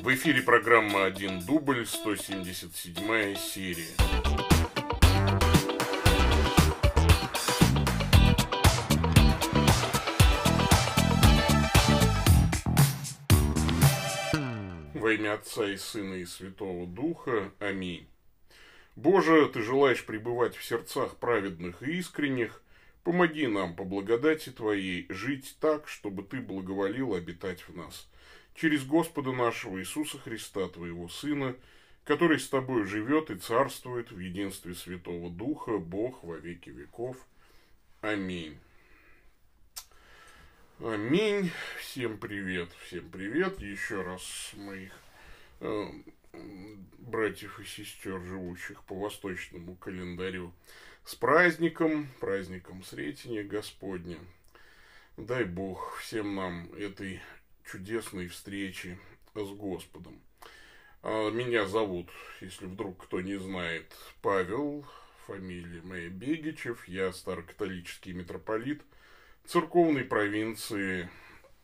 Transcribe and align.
В 0.00 0.12
эфире 0.14 0.42
программа 0.42 1.04
«Один 1.04 1.40
дубль», 1.40 1.86
177 1.86 3.36
серия. 3.36 3.94
Во 14.94 15.12
имя 15.12 15.34
Отца 15.34 15.66
и 15.66 15.76
Сына 15.76 16.14
и 16.14 16.24
Святого 16.24 16.86
Духа. 16.86 17.52
Аминь. 17.58 18.06
Боже, 18.96 19.48
Ты 19.48 19.62
желаешь 19.62 20.04
пребывать 20.04 20.56
в 20.56 20.64
сердцах 20.64 21.16
праведных 21.16 21.82
и 21.82 21.98
искренних, 21.98 22.62
помоги 23.04 23.46
нам 23.46 23.76
по 23.76 23.84
благодати 23.84 24.50
Твоей 24.50 25.06
жить 25.08 25.56
так, 25.60 25.88
чтобы 25.88 26.24
Ты 26.24 26.40
благоволил 26.40 27.14
обитать 27.14 27.68
в 27.68 27.76
нас. 27.76 28.08
Через 28.54 28.84
Господа 28.84 29.32
нашего 29.32 29.80
Иисуса 29.80 30.18
Христа, 30.18 30.68
Твоего 30.68 31.08
Сына, 31.08 31.56
который 32.04 32.38
с 32.38 32.48
Тобой 32.48 32.84
живет 32.84 33.30
и 33.30 33.36
царствует 33.36 34.12
в 34.12 34.18
единстве 34.20 34.74
Святого 34.74 35.28
Духа, 35.28 35.78
Бог 35.78 36.22
во 36.22 36.36
веки 36.36 36.70
веков. 36.70 37.16
Аминь. 38.00 38.56
Аминь. 40.78 41.50
Всем 41.80 42.18
привет, 42.18 42.68
всем 42.84 43.10
привет. 43.10 43.60
Еще 43.60 44.02
раз 44.02 44.52
моих 44.54 44.92
э, 45.60 45.86
братьев 46.98 47.58
и 47.58 47.64
сестер, 47.64 48.20
живущих 48.20 48.84
по 48.84 48.94
восточному 48.94 49.74
календарю. 49.76 50.52
С 51.04 51.16
праздником, 51.16 52.08
праздником 52.20 52.84
Сретения 52.84 53.42
Господня. 53.42 54.18
Дай 55.16 55.44
Бог 55.44 55.96
всем 55.98 56.36
нам 56.36 56.72
этой 56.74 57.20
чудесной 57.70 58.28
встречи 58.28 58.98
с 59.34 59.48
Господом. 59.50 60.20
А, 61.02 61.30
меня 61.30 61.66
зовут, 61.66 62.08
если 62.40 62.66
вдруг 62.66 63.04
кто 63.04 63.20
не 63.20 63.36
знает, 63.36 63.94
Павел, 64.22 64.86
фамилия 65.26 65.82
моя 65.82 66.08
Бегичев, 66.08 66.86
я 66.88 67.12
старокатолический 67.12 68.12
митрополит 68.12 68.82
церковной 69.44 70.04
провинции 70.04 71.10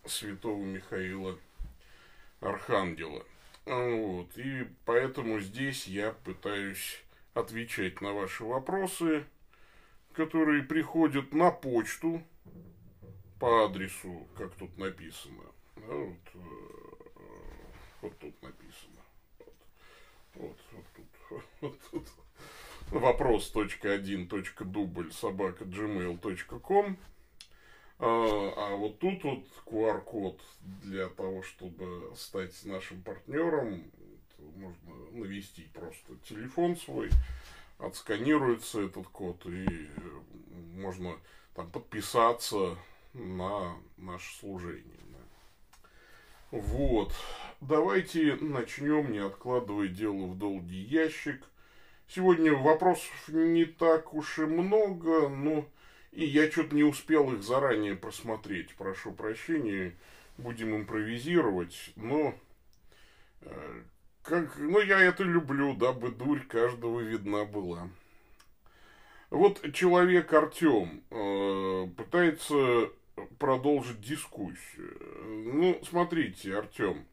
Святого 0.04 0.64
Михаила 0.64 1.38
Архангела. 2.40 3.24
Вот. 3.66 4.36
И 4.36 4.66
поэтому 4.84 5.40
здесь 5.40 5.86
я 5.86 6.12
пытаюсь 6.12 7.02
отвечать 7.34 8.00
на 8.00 8.12
ваши 8.12 8.44
вопросы, 8.44 9.24
которые 10.12 10.62
приходят 10.62 11.32
на 11.32 11.50
почту 11.50 12.22
по 13.38 13.64
адресу, 13.64 14.26
как 14.36 14.54
тут 14.54 14.76
написано. 14.76 15.44
Да, 15.86 15.94
вот, 15.94 16.16
э, 16.34 16.38
вот 18.02 18.18
тут 18.18 18.42
написано. 18.42 19.00
Вот, 19.38 19.54
вот, 20.34 20.58
вот 20.72 20.84
тут. 20.94 21.06
Вот 21.60 21.78
тут. 21.90 22.08
Вопрос.1.дубль 22.90 25.12
собака 25.12 25.64
gmail.com 25.64 26.98
а, 28.02 28.52
а 28.56 28.76
вот 28.76 28.98
тут 28.98 29.22
вот 29.24 29.44
QR-код 29.66 30.40
для 30.82 31.08
того, 31.08 31.42
чтобы 31.42 32.10
стать 32.16 32.54
нашим 32.64 33.02
партнером, 33.02 33.84
можно 34.56 34.94
навести 35.12 35.64
просто 35.74 36.16
телефон 36.26 36.76
свой, 36.76 37.10
отсканируется 37.78 38.80
этот 38.80 39.06
код, 39.08 39.44
и 39.44 39.66
э, 39.66 39.88
можно 40.76 41.14
там 41.54 41.70
подписаться 41.70 42.78
на 43.12 43.76
наше 43.98 44.34
служение. 44.38 45.00
Вот. 46.50 47.12
Давайте 47.60 48.36
начнем, 48.40 49.12
не 49.12 49.18
откладывая 49.18 49.88
дело 49.88 50.26
в 50.26 50.36
долгий 50.36 50.80
ящик. 50.80 51.44
Сегодня 52.08 52.52
вопросов 52.52 53.28
не 53.28 53.64
так 53.64 54.14
уж 54.14 54.40
и 54.40 54.46
много, 54.46 55.28
но 55.28 55.68
и 56.10 56.24
я 56.24 56.50
что-то 56.50 56.74
не 56.74 56.82
успел 56.82 57.32
их 57.32 57.44
заранее 57.44 57.94
просмотреть. 57.94 58.74
Прошу 58.74 59.12
прощения, 59.12 59.94
будем 60.38 60.74
импровизировать. 60.74 61.92
Но 61.94 62.34
э, 63.42 63.82
как, 64.22 64.58
ну, 64.58 64.80
я 64.80 65.00
это 65.00 65.22
люблю, 65.22 65.74
дабы 65.76 66.10
дурь 66.10 66.44
каждого 66.46 66.98
видна 66.98 67.44
была. 67.44 67.88
Вот 69.30 69.72
человек 69.72 70.32
Артем 70.32 71.04
э, 71.10 71.86
пытается 71.96 72.90
продолжить 73.38 74.00
дискуссию. 74.00 74.89
Ну, 75.44 75.80
смотрите, 75.88 76.56
Артем. 76.56 77.06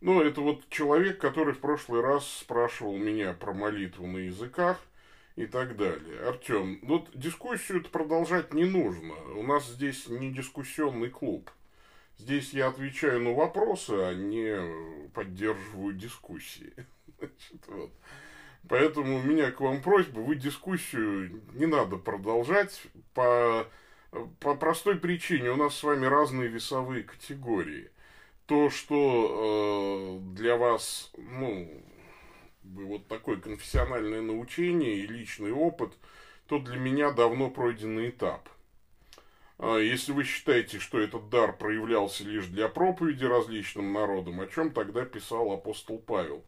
Ну, 0.00 0.20
это 0.22 0.40
вот 0.40 0.68
человек, 0.68 1.18
который 1.18 1.54
в 1.54 1.60
прошлый 1.60 2.00
раз 2.00 2.28
спрашивал 2.28 2.96
меня 2.96 3.32
про 3.32 3.52
молитву 3.52 4.06
на 4.06 4.18
языках– 4.18 4.80
и 5.36 5.46
так 5.46 5.76
далее. 5.76 6.20
Артем, 6.28 6.78
вот 6.82 7.10
дискуссию 7.14 7.82
продолжать 7.84 8.54
не 8.54 8.64
нужно. 8.64 9.14
У 9.36 9.42
нас 9.42 9.66
здесь 9.66 10.08
не 10.08 10.32
дискуссионный 10.32 11.10
клуб. 11.10 11.50
Здесь 12.18 12.52
я 12.52 12.68
отвечаю 12.68 13.20
на 13.20 13.32
вопросы, 13.32 13.90
а 13.90 14.14
не 14.14 15.10
поддерживаю 15.10 15.94
дискуссии. 15.94 16.72
Значит, 17.18 17.66
вот. 17.66 17.90
Поэтому 18.68 19.18
у 19.18 19.22
меня 19.22 19.50
к 19.50 19.60
вам 19.60 19.82
просьба, 19.82 20.20
вы 20.20 20.36
дискуссию 20.36 21.42
не 21.52 21.66
надо 21.66 21.96
продолжать 21.96 22.82
по, 23.12 23.66
по 24.40 24.54
простой 24.54 24.96
причине. 24.96 25.50
У 25.50 25.56
нас 25.56 25.76
с 25.76 25.82
вами 25.82 26.06
разные 26.06 26.48
весовые 26.48 27.02
категории. 27.02 27.90
То, 28.46 28.70
что 28.70 30.20
э, 30.20 30.34
для 30.34 30.56
вас, 30.56 31.10
ну, 31.16 31.82
вот 32.62 33.08
такое 33.08 33.36
конфессиональное 33.36 34.20
научение 34.20 34.96
и 34.96 35.06
личный 35.06 35.52
опыт, 35.52 35.94
то 36.46 36.58
для 36.58 36.76
меня 36.76 37.10
давно 37.10 37.50
пройденный 37.50 38.10
этап. 38.10 38.48
А 39.58 39.78
если 39.78 40.12
вы 40.12 40.24
считаете, 40.24 40.78
что 40.78 40.98
этот 40.98 41.28
дар 41.30 41.56
проявлялся 41.56 42.24
лишь 42.24 42.46
для 42.46 42.68
проповеди 42.68 43.24
различным 43.24 43.92
народам, 43.92 44.40
о 44.40 44.46
чем 44.46 44.72
тогда 44.72 45.04
писал 45.04 45.52
апостол 45.52 45.98
Павел? 45.98 46.44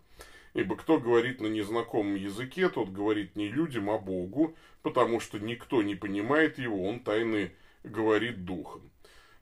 Ибо 0.57 0.77
кто 0.77 0.99
говорит 0.99 1.41
на 1.41 1.47
незнакомом 1.47 2.15
языке, 2.15 2.69
тот 2.69 2.89
говорит 2.89 3.37
не 3.37 3.49
людям, 3.49 3.91
а 3.91 3.99
Богу, 3.99 4.57
потому 4.83 5.21
что 5.21 5.39
никто 5.39 5.83
не 5.83 5.95
понимает 5.95 6.59
его, 6.59 6.89
он 6.89 7.01
тайны 7.01 7.53
говорит 7.85 8.45
духом. 8.45 8.91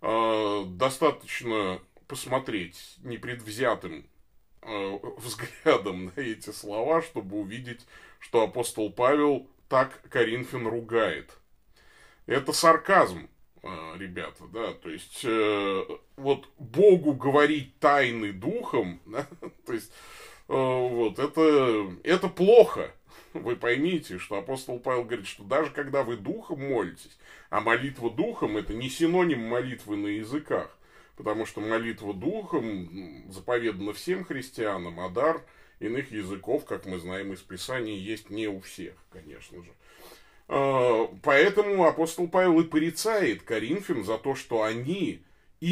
А, 0.00 0.64
достаточно 0.64 1.80
посмотреть 2.06 2.96
непредвзятым 3.02 4.06
Э, 4.66 4.98
взглядом 5.18 6.06
на 6.06 6.20
эти 6.20 6.50
слова, 6.50 7.02
чтобы 7.02 7.36
увидеть, 7.36 7.86
что 8.18 8.42
апостол 8.42 8.90
Павел 8.90 9.46
так 9.68 10.00
Коринфян 10.08 10.66
ругает. 10.66 11.36
Это 12.24 12.54
сарказм, 12.54 13.28
э, 13.62 13.96
ребята, 13.98 14.44
да, 14.46 14.72
то 14.72 14.88
есть 14.88 15.20
э, 15.22 15.84
вот 16.16 16.48
Богу 16.58 17.12
говорить 17.12 17.78
тайны 17.78 18.32
духом, 18.32 19.00
да, 19.06 19.26
то 19.66 19.74
есть 19.74 19.92
вот 20.48 21.18
это, 21.18 21.92
это 22.02 22.28
плохо. 22.28 22.92
Вы 23.32 23.56
поймите, 23.56 24.18
что 24.18 24.38
апостол 24.38 24.78
Павел 24.78 25.04
говорит, 25.04 25.26
что 25.26 25.42
даже 25.42 25.70
когда 25.70 26.04
вы 26.04 26.16
духом 26.16 26.72
молитесь, 26.72 27.18
а 27.50 27.60
молитва 27.60 28.10
духом 28.10 28.56
это 28.56 28.74
не 28.74 28.88
синоним 28.88 29.40
молитвы 29.40 29.96
на 29.96 30.06
языках, 30.06 30.76
потому 31.16 31.44
что 31.44 31.60
молитва 31.60 32.14
духом 32.14 33.24
заповедана 33.30 33.92
всем 33.92 34.24
христианам, 34.24 35.00
а 35.00 35.08
дар 35.08 35.42
иных 35.80 36.12
языков, 36.12 36.64
как 36.64 36.86
мы 36.86 37.00
знаем 37.00 37.32
из 37.32 37.40
Писания, 37.40 37.96
есть 37.96 38.30
не 38.30 38.46
у 38.46 38.60
всех, 38.60 38.94
конечно 39.10 39.62
же. 39.62 39.70
А, 40.48 41.08
поэтому 41.22 41.86
апостол 41.86 42.28
Павел 42.28 42.60
и 42.60 42.64
порицает 42.64 43.42
Коринфян 43.42 44.04
за 44.04 44.18
то, 44.18 44.34
что 44.34 44.62
они, 44.62 45.22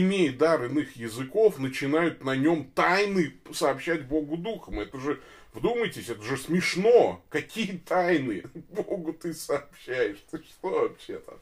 имея 0.01 0.33
дар 0.33 0.65
иных 0.65 0.97
языков, 0.97 1.59
начинают 1.59 2.25
на 2.25 2.35
нем 2.35 2.65
тайны 2.75 3.35
сообщать 3.53 4.07
Богу 4.07 4.37
духом. 4.39 4.81
Это 4.81 4.99
же, 4.99 5.21
вдумайтесь, 5.53 6.09
это 6.09 6.23
же 6.23 6.39
смешно. 6.39 7.23
Какие 7.29 7.79
тайны 7.79 8.45
Богу 8.71 9.13
ты 9.13 9.35
сообщаешь? 9.35 10.19
Ты 10.31 10.39
что 10.39 10.69
вообще-то? 10.71 11.39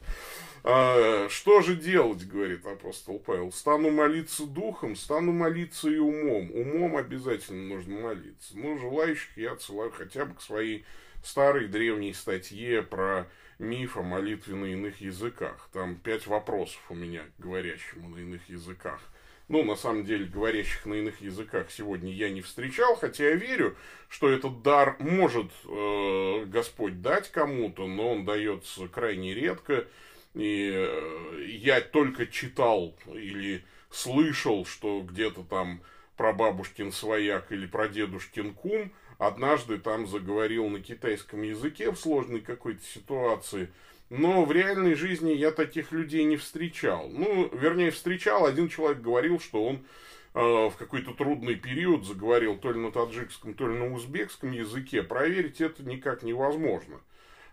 А, 0.63 1.27
что 1.29 1.61
же 1.61 1.75
делать, 1.75 2.27
говорит 2.27 2.65
апостол 2.65 3.19
Павел? 3.19 3.53
Стану 3.53 3.89
молиться 3.89 4.45
духом, 4.45 4.95
стану 4.95 5.31
молиться 5.31 5.89
и 5.89 5.97
умом. 5.97 6.51
Умом 6.51 6.97
обязательно 6.97 7.75
нужно 7.75 7.99
молиться. 7.99 8.57
Ну, 8.57 8.77
желающих 8.77 9.37
я 9.37 9.53
отсылаю 9.53 9.91
хотя 9.91 10.25
бы 10.25 10.35
к 10.35 10.41
своей 10.41 10.85
старой 11.23 11.67
древней 11.67 12.13
статье 12.13 12.81
про 12.81 13.27
миф 13.61 13.95
о 13.95 14.01
молитве 14.01 14.55
на 14.55 14.65
иных 14.65 15.01
языках. 15.01 15.69
Там 15.71 15.95
пять 15.95 16.27
вопросов 16.27 16.81
у 16.89 16.95
меня 16.95 17.21
к 17.21 17.41
говорящему 17.41 18.09
на 18.09 18.17
иных 18.19 18.49
языках. 18.49 18.99
Ну, 19.47 19.63
на 19.63 19.75
самом 19.75 20.05
деле, 20.05 20.25
говорящих 20.25 20.85
на 20.85 20.95
иных 20.95 21.21
языках 21.21 21.71
сегодня 21.71 22.11
я 22.13 22.29
не 22.29 22.41
встречал, 22.41 22.95
хотя 22.95 23.29
я 23.29 23.35
верю, 23.35 23.75
что 24.07 24.29
этот 24.29 24.61
дар 24.61 24.95
может 24.99 25.51
э, 25.65 26.45
Господь 26.45 27.01
дать 27.01 27.29
кому-то, 27.31 27.85
но 27.85 28.13
он 28.13 28.25
дается 28.25 28.87
крайне 28.87 29.33
редко. 29.33 29.85
И 30.33 30.71
э, 30.73 31.45
я 31.49 31.81
только 31.81 32.27
читал 32.27 32.95
или 33.07 33.63
слышал, 33.89 34.65
что 34.65 35.01
где-то 35.01 35.43
там 35.43 35.81
прабабушкин 36.15 36.91
свояк 36.91 37.51
или 37.51 37.65
прадедушкин 37.67 38.53
кум 38.53 38.91
однажды 39.21 39.77
там 39.77 40.07
заговорил 40.07 40.67
на 40.67 40.81
китайском 40.81 41.43
языке 41.43 41.91
в 41.91 41.99
сложной 41.99 42.41
какой-то 42.41 42.83
ситуации, 42.83 43.69
но 44.09 44.43
в 44.43 44.51
реальной 44.51 44.95
жизни 44.95 45.31
я 45.31 45.51
таких 45.51 45.91
людей 45.91 46.23
не 46.23 46.37
встречал. 46.37 47.07
Ну, 47.07 47.47
вернее, 47.53 47.91
встречал, 47.91 48.47
один 48.47 48.67
человек 48.67 48.99
говорил, 48.99 49.39
что 49.39 49.63
он 49.63 49.85
э, 50.33 50.39
в 50.39 50.73
какой-то 50.75 51.13
трудный 51.13 51.53
период 51.53 52.03
заговорил 52.03 52.57
то 52.57 52.71
ли 52.71 52.79
на 52.79 52.91
таджикском, 52.91 53.53
то 53.53 53.67
ли 53.67 53.77
на 53.77 53.93
узбекском 53.93 54.51
языке. 54.51 55.03
Проверить 55.03 55.61
это 55.61 55.83
никак 55.83 56.23
невозможно. 56.23 56.99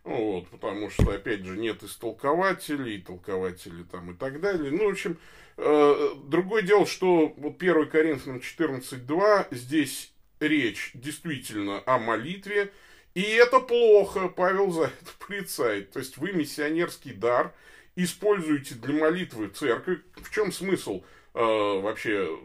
Вот, 0.05 0.49
потому 0.49 0.89
что, 0.89 1.13
опять 1.13 1.45
же, 1.45 1.59
нет 1.59 1.83
истолкователей, 1.83 3.03
толкователей 3.03 3.85
там 3.85 4.13
и 4.13 4.15
так 4.15 4.41
далее. 4.41 4.73
Ну, 4.73 4.87
в 4.87 4.93
общем, 4.93 5.19
э, 5.59 6.09
другое 6.25 6.63
дело, 6.63 6.87
что 6.87 7.35
вот 7.37 7.63
1 7.63 7.91
Коринфянам 7.91 8.39
14.2 8.39 9.49
здесь 9.51 10.15
речь 10.41 10.91
действительно 10.95 11.83
о 11.87 11.99
молитве, 11.99 12.73
и 13.15 13.23
это 13.23 13.61
плохо, 13.61 14.29
Павел 14.29 14.71
за 14.71 14.85
это 14.85 15.11
порицает. 15.27 15.93
То 15.93 15.99
есть 15.99 16.19
вы 16.19 16.33
миссионерский 16.33 17.13
дар 17.13 17.55
используете 17.97 18.75
для 18.77 18.95
молитвы 18.95 19.49
церкви. 19.49 20.03
В 20.17 20.31
чем 20.33 20.53
смысл 20.53 21.03
э, 21.35 21.41
вообще 21.41 22.39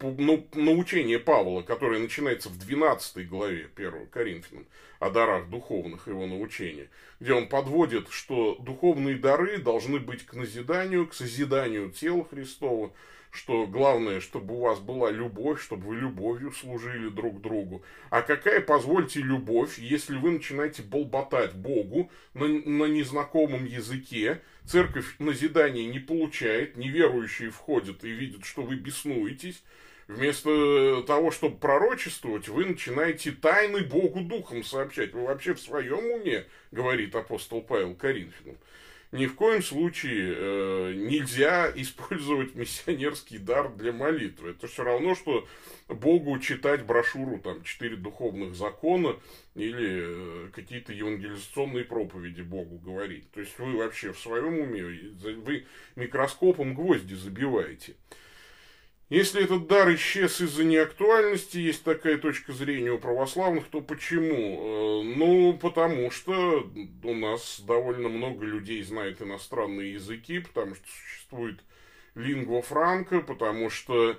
ну, 0.00 0.46
научение 0.54 1.18
Павла, 1.18 1.62
которое 1.62 2.00
начинается 2.00 2.48
в 2.48 2.58
12 2.58 3.28
главе 3.28 3.68
1 3.74 4.06
Коринфянам, 4.08 4.66
о 4.98 5.10
дарах 5.10 5.48
духовных, 5.48 6.06
его 6.08 6.26
научения, 6.26 6.88
где 7.20 7.32
он 7.32 7.48
подводит, 7.48 8.08
что 8.10 8.56
духовные 8.60 9.16
дары 9.16 9.58
должны 9.58 9.98
быть 9.98 10.26
к 10.26 10.34
назиданию, 10.34 11.06
к 11.06 11.14
созиданию 11.14 11.90
тела 11.90 12.26
Христова, 12.28 12.92
что 13.30 13.66
главное, 13.66 14.20
чтобы 14.20 14.54
у 14.54 14.60
вас 14.60 14.80
была 14.80 15.10
любовь, 15.10 15.62
чтобы 15.62 15.88
вы 15.88 15.96
любовью 15.96 16.52
служили 16.52 17.08
друг 17.08 17.40
другу. 17.40 17.82
А 18.10 18.22
какая, 18.22 18.60
позвольте, 18.60 19.20
любовь, 19.20 19.78
если 19.78 20.16
вы 20.16 20.32
начинаете 20.32 20.82
болботать 20.82 21.54
Богу 21.54 22.10
на, 22.34 22.48
на 22.48 22.84
незнакомом 22.84 23.64
языке, 23.64 24.40
церковь 24.64 25.16
назидания 25.18 25.86
не 25.86 25.98
получает, 25.98 26.76
неверующие 26.76 27.50
входят 27.50 28.04
и 28.04 28.10
видят, 28.10 28.44
что 28.44 28.62
вы 28.62 28.76
беснуетесь, 28.76 29.62
Вместо 30.08 31.02
того, 31.06 31.30
чтобы 31.30 31.58
пророчествовать, 31.58 32.48
вы 32.48 32.64
начинаете 32.64 33.30
тайны 33.30 33.82
Богу 33.82 34.22
Духом 34.22 34.64
сообщать. 34.64 35.12
Вы 35.12 35.24
вообще 35.24 35.52
в 35.52 35.60
своем 35.60 35.98
уме, 35.98 36.46
говорит 36.72 37.14
апостол 37.14 37.60
Павел 37.60 37.94
Коринфянам 37.94 38.56
ни 39.10 39.26
в 39.26 39.34
коем 39.34 39.62
случае 39.62 40.34
э, 40.36 40.92
нельзя 40.94 41.72
использовать 41.74 42.54
миссионерский 42.54 43.38
дар 43.38 43.72
для 43.72 43.92
молитвы. 43.92 44.50
Это 44.50 44.66
все 44.66 44.84
равно, 44.84 45.14
что 45.14 45.46
Богу 45.88 46.38
читать 46.38 46.84
брошюру 46.84 47.38
там 47.38 47.62
«Четыре 47.62 47.96
духовных 47.96 48.54
закона» 48.54 49.16
или 49.54 50.46
э, 50.46 50.50
какие-то 50.54 50.92
евангелизационные 50.92 51.84
проповеди 51.84 52.42
Богу 52.42 52.78
говорить. 52.78 53.30
То 53.30 53.40
есть 53.40 53.58
вы 53.58 53.76
вообще 53.76 54.12
в 54.12 54.18
своем 54.18 54.58
уме, 54.58 54.82
вы 54.82 55.66
микроскопом 55.96 56.74
гвозди 56.74 57.14
забиваете. 57.14 57.96
Если 59.08 59.42
этот 59.42 59.66
дар 59.68 59.94
исчез 59.94 60.38
из-за 60.42 60.64
неактуальности, 60.64 61.56
есть 61.56 61.82
такая 61.82 62.18
точка 62.18 62.52
зрения 62.52 62.90
у 62.90 62.98
православных, 62.98 63.68
то 63.68 63.80
почему? 63.80 64.34
Э, 64.34 65.16
ну, 65.16 65.54
потому 65.54 66.10
что 66.10 66.70
у 67.02 67.14
нас 67.14 67.60
довольно 67.60 68.10
много 68.10 68.44
людей 68.44 68.82
знает 68.82 69.22
иностранные 69.22 69.94
языки, 69.94 70.40
потому 70.40 70.74
что 70.74 70.84
существует 70.86 71.60
лингва 72.14 72.60
франка, 72.60 73.20
потому 73.20 73.70
что 73.70 74.18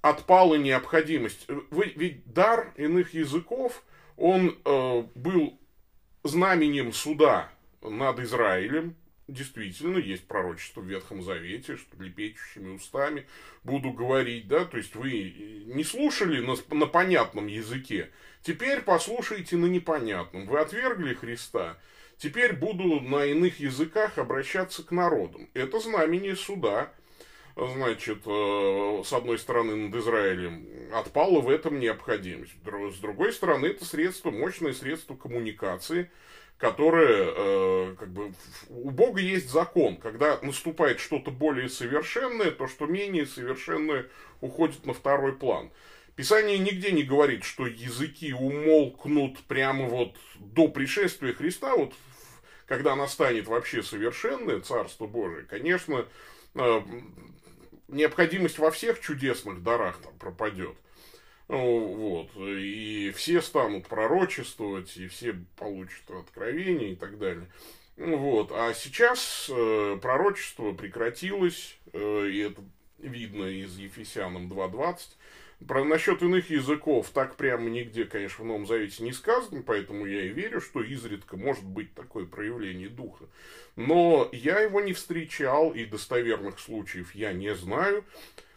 отпала 0.00 0.56
необходимость. 0.56 1.46
Ведь 1.70 2.26
дар 2.32 2.72
иных 2.76 3.14
языков, 3.14 3.84
он 4.16 4.58
э, 4.64 5.04
был 5.14 5.60
знаменем 6.24 6.92
суда 6.92 7.52
над 7.82 8.18
Израилем, 8.18 8.96
действительно 9.28 9.98
есть 9.98 10.26
пророчество 10.26 10.80
в 10.80 10.86
Ветхом 10.86 11.22
Завете, 11.22 11.76
что 11.76 12.02
лепечущими 12.02 12.74
устами 12.74 13.26
буду 13.62 13.90
говорить, 13.90 14.48
да, 14.48 14.64
то 14.64 14.76
есть 14.76 14.94
вы 14.94 15.64
не 15.66 15.84
слушали 15.84 16.40
на, 16.40 16.56
на 16.76 16.86
понятном 16.86 17.46
языке, 17.46 18.10
теперь 18.42 18.82
послушайте 18.82 19.56
на 19.56 19.66
непонятном. 19.66 20.46
Вы 20.46 20.58
отвергли 20.60 21.14
Христа, 21.14 21.78
теперь 22.18 22.52
буду 22.52 23.00
на 23.00 23.24
иных 23.24 23.60
языках 23.60 24.18
обращаться 24.18 24.82
к 24.82 24.90
народам. 24.90 25.48
Это 25.54 25.80
знамение 25.80 26.36
суда, 26.36 26.92
значит, 27.56 28.18
э, 28.26 29.02
с 29.04 29.12
одной 29.12 29.38
стороны 29.38 29.74
над 29.74 29.94
Израилем, 29.96 30.66
отпала 30.92 31.40
в 31.40 31.48
этом 31.48 31.80
необходимость. 31.80 32.52
С 32.64 32.98
другой 32.98 33.32
стороны, 33.32 33.66
это 33.66 33.84
средство, 33.86 34.30
мощное 34.30 34.74
средство 34.74 35.16
коммуникации– 35.16 36.10
которое, 36.58 37.32
э, 37.34 37.96
как 37.98 38.08
бы, 38.12 38.32
у 38.68 38.90
Бога 38.90 39.20
есть 39.20 39.50
закон, 39.50 39.96
когда 39.96 40.38
наступает 40.42 41.00
что-то 41.00 41.30
более 41.30 41.68
совершенное, 41.68 42.50
то, 42.50 42.68
что 42.68 42.86
менее 42.86 43.26
совершенное 43.26 44.06
уходит 44.40 44.86
на 44.86 44.94
второй 44.94 45.34
план. 45.34 45.70
Писание 46.16 46.58
нигде 46.58 46.92
не 46.92 47.02
говорит, 47.02 47.42
что 47.44 47.66
языки 47.66 48.32
умолкнут 48.32 49.40
прямо 49.48 49.88
вот 49.88 50.16
до 50.38 50.68
пришествия 50.68 51.34
Христа, 51.34 51.74
вот 51.76 51.92
когда 52.66 52.94
настанет 52.94 53.48
вообще 53.48 53.82
совершенное 53.82 54.60
Царство 54.60 55.06
Божие, 55.06 55.44
конечно, 55.44 56.06
э, 56.54 56.80
необходимость 57.88 58.58
во 58.58 58.70
всех 58.70 59.00
чудесных 59.00 59.62
дарах 59.62 59.98
там 59.98 60.16
пропадет. 60.18 60.76
Вот. 61.48 62.30
И 62.36 63.12
все 63.14 63.42
станут 63.42 63.86
пророчествовать, 63.86 64.96
и 64.96 65.08
все 65.08 65.36
получат 65.56 66.10
откровение 66.10 66.92
и 66.92 66.96
так 66.96 67.18
далее. 67.18 67.46
Ну, 67.96 68.16
вот. 68.16 68.50
А 68.52 68.72
сейчас 68.74 69.50
э, 69.50 69.98
пророчество 70.00 70.72
прекратилось, 70.72 71.78
э, 71.92 72.28
и 72.28 72.38
это 72.38 72.62
видно 72.98 73.44
из 73.44 73.76
Ефесянам 73.76 74.50
2.20. 74.50 74.98
Про 75.68 75.84
насчет 75.84 76.20
иных 76.20 76.50
языков 76.50 77.10
так 77.14 77.36
прямо 77.36 77.70
нигде, 77.70 78.04
конечно, 78.04 78.44
в 78.44 78.46
Новом 78.46 78.66
Завете 78.66 79.02
не 79.02 79.12
сказано, 79.12 79.62
поэтому 79.62 80.04
я 80.04 80.24
и 80.24 80.28
верю, 80.28 80.60
что 80.60 80.82
изредка 80.82 81.36
может 81.36 81.64
быть 81.64 81.94
такое 81.94 82.26
проявление 82.26 82.88
духа. 82.88 83.26
Но 83.76 84.28
я 84.32 84.60
его 84.60 84.80
не 84.80 84.92
встречал, 84.92 85.70
и 85.70 85.84
достоверных 85.84 86.58
случаев 86.58 87.14
я 87.14 87.32
не 87.32 87.54
знаю. 87.54 88.04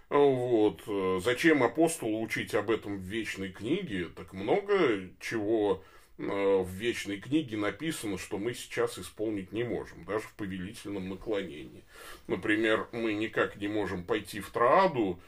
Вот. 0.09 0.83
Зачем 1.21 1.63
апостолу 1.63 2.21
учить 2.21 2.55
об 2.55 2.69
этом 2.69 2.97
в 2.97 3.01
вечной 3.01 3.49
книге? 3.49 4.07
Так 4.15 4.31
много 4.33 5.09
чего 5.19 5.83
э, 6.17 6.23
в 6.23 6.69
вечной 6.69 7.19
книге 7.19 7.57
написано, 7.57 8.17
что 8.17 8.37
мы 8.37 8.53
сейчас 8.53 8.97
исполнить 8.97 9.51
не 9.51 9.63
можем, 9.63 10.05
даже 10.05 10.27
в 10.27 10.33
повелительном 10.33 11.09
наклонении. 11.09 11.83
Например, 12.27 12.87
мы 12.93 13.13
никак 13.13 13.57
не 13.57 13.67
можем 13.67 14.03
пойти 14.03 14.39
в 14.39 14.49
Трааду, 14.49 15.19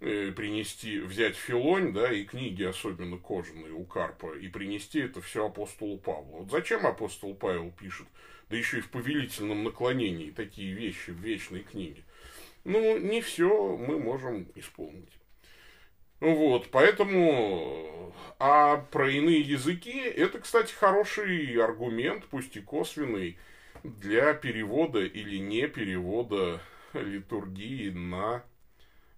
э, 0.00 0.32
принести, 0.32 0.98
взять 0.98 1.36
филонь, 1.36 1.92
да, 1.92 2.12
и 2.12 2.24
книги, 2.24 2.64
особенно 2.64 3.18
кожаные 3.18 3.72
у 3.72 3.84
Карпа, 3.84 4.36
и 4.36 4.48
принести 4.48 4.98
это 4.98 5.22
все 5.22 5.46
апостолу 5.46 5.96
Павлу. 5.98 6.38
Вот 6.38 6.50
зачем 6.50 6.86
апостол 6.86 7.34
Павел 7.34 7.70
пишет, 7.70 8.08
да 8.50 8.56
еще 8.56 8.78
и 8.78 8.82
в 8.82 8.90
повелительном 8.90 9.62
наклонении, 9.62 10.30
такие 10.30 10.74
вещи 10.74 11.10
в 11.10 11.20
вечной 11.20 11.60
книге? 11.60 12.03
Ну, 12.64 12.98
не 12.98 13.20
все 13.20 13.76
мы 13.76 13.98
можем 13.98 14.50
исполнить. 14.54 15.12
Вот, 16.20 16.68
поэтому, 16.70 18.14
а 18.38 18.78
про 18.78 19.10
иные 19.10 19.40
языки, 19.40 19.98
это, 19.98 20.38
кстати, 20.40 20.72
хороший 20.72 21.54
аргумент, 21.62 22.24
пусть 22.30 22.56
и 22.56 22.60
косвенный, 22.60 23.36
для 23.82 24.32
перевода 24.32 25.04
или 25.04 25.36
не 25.36 25.68
перевода 25.68 26.60
литургии 26.94 27.90
на 27.90 28.42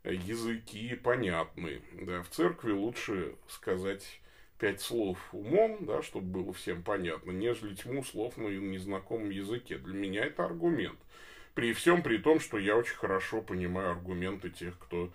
языки 0.02 0.96
понятные. 0.96 1.82
Да, 1.92 2.22
в 2.22 2.28
церкви 2.30 2.72
лучше 2.72 3.36
сказать 3.48 4.20
пять 4.58 4.80
слов 4.80 5.18
умом, 5.32 5.84
да, 5.84 6.02
чтобы 6.02 6.42
было 6.42 6.52
всем 6.52 6.82
понятно, 6.82 7.30
нежели 7.30 7.74
тьму 7.74 8.02
слов 8.02 8.36
на 8.36 8.48
незнакомом 8.48 9.30
языке. 9.30 9.78
Для 9.78 9.94
меня 9.94 10.24
это 10.24 10.44
аргумент. 10.44 10.98
При 11.56 11.72
всем 11.72 12.02
при 12.02 12.18
том, 12.18 12.38
что 12.38 12.58
я 12.58 12.76
очень 12.76 12.96
хорошо 12.96 13.40
понимаю 13.40 13.92
аргументы 13.92 14.50
тех, 14.50 14.78
кто 14.78 15.10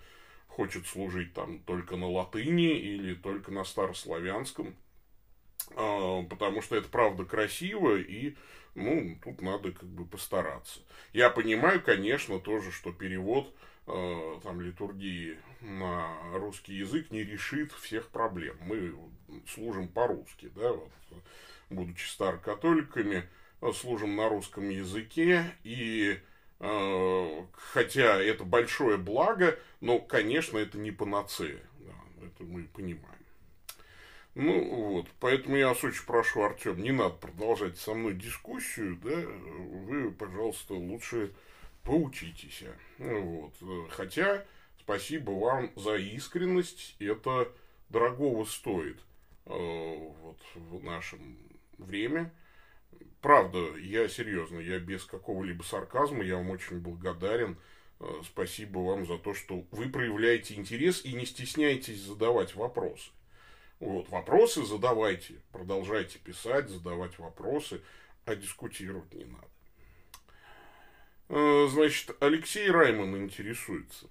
хочет 0.48 0.88
служить 0.88 1.32
там 1.34 1.60
только 1.60 1.94
на 1.96 2.10
латыни 2.10 2.76
или 2.76 3.14
только 3.14 3.52
на 3.52 3.62
старославянском, 3.62 4.74
а, 5.76 6.24
потому 6.24 6.60
что 6.60 6.74
это 6.74 6.88
правда 6.88 7.24
красиво 7.24 7.96
и 7.96 8.34
ну, 8.74 9.16
тут 9.22 9.40
надо 9.40 9.70
как 9.70 9.88
бы 9.88 10.04
постараться. 10.04 10.80
Я 11.12 11.30
понимаю, 11.30 11.80
конечно, 11.80 12.40
тоже, 12.40 12.72
что 12.72 12.90
перевод 12.90 13.54
э, 13.86 14.40
там 14.42 14.60
литургии 14.60 15.38
на 15.60 16.12
русский 16.34 16.74
язык 16.74 17.12
не 17.12 17.22
решит 17.22 17.70
всех 17.70 18.08
проблем. 18.08 18.56
Мы 18.62 18.96
служим 19.46 19.86
по-русски, 19.86 20.50
да, 20.56 20.72
вот, 20.72 20.90
будучи 21.70 22.08
старокатоликами, 22.08 23.28
служим 23.74 24.16
на 24.16 24.28
русском 24.28 24.68
языке, 24.70 25.44
и 25.62 26.18
хотя 27.72 28.22
это 28.22 28.44
большое 28.44 28.96
благо, 28.96 29.58
но, 29.80 29.98
конечно, 29.98 30.58
это 30.58 30.78
не 30.78 30.92
панацея. 30.92 31.60
Да, 31.80 31.94
это 32.24 32.44
мы 32.44 32.64
понимаем. 32.64 33.08
Ну 34.34 34.92
вот, 34.92 35.08
поэтому 35.20 35.56
я 35.56 35.68
вас 35.68 35.84
очень 35.84 36.06
прошу, 36.06 36.42
Артем, 36.42 36.80
не 36.80 36.90
надо 36.90 37.14
продолжать 37.16 37.76
со 37.76 37.92
мной 37.92 38.14
дискуссию, 38.14 38.96
да, 39.02 39.14
вы, 39.14 40.10
пожалуйста, 40.10 40.72
лучше 40.72 41.32
поучитесь. 41.82 42.64
Вот. 42.96 43.52
Хотя, 43.90 44.46
спасибо 44.78 45.32
вам 45.32 45.70
за 45.76 45.96
искренность, 45.96 46.96
это 46.98 47.52
дорогого 47.90 48.44
стоит 48.44 49.00
э, 49.44 49.50
вот, 49.50 50.38
в 50.54 50.82
нашем 50.82 51.36
время. 51.76 52.32
Правда, 53.20 53.58
я 53.78 54.08
серьезно, 54.08 54.58
я 54.58 54.78
без 54.78 55.04
какого-либо 55.04 55.62
сарказма, 55.62 56.24
я 56.24 56.36
вам 56.36 56.50
очень 56.50 56.80
благодарен. 56.80 57.58
Э, 58.00 58.20
спасибо 58.24 58.78
вам 58.80 59.06
за 59.06 59.18
то, 59.18 59.34
что 59.34 59.64
вы 59.70 59.88
проявляете 59.88 60.54
интерес 60.54 61.04
и 61.04 61.12
не 61.12 61.26
стесняетесь 61.26 62.00
задавать 62.00 62.54
вопросы. 62.54 63.10
Вот, 63.80 64.08
вопросы 64.10 64.64
задавайте, 64.64 65.34
продолжайте 65.52 66.18
писать, 66.18 66.68
задавать 66.68 67.18
вопросы, 67.18 67.80
а 68.24 68.34
дискутировать 68.36 69.12
не 69.14 69.24
надо. 69.24 69.48
Э, 71.28 71.68
значит, 71.70 72.16
Алексей 72.20 72.70
Райман 72.70 73.16
интересуется. 73.16 74.06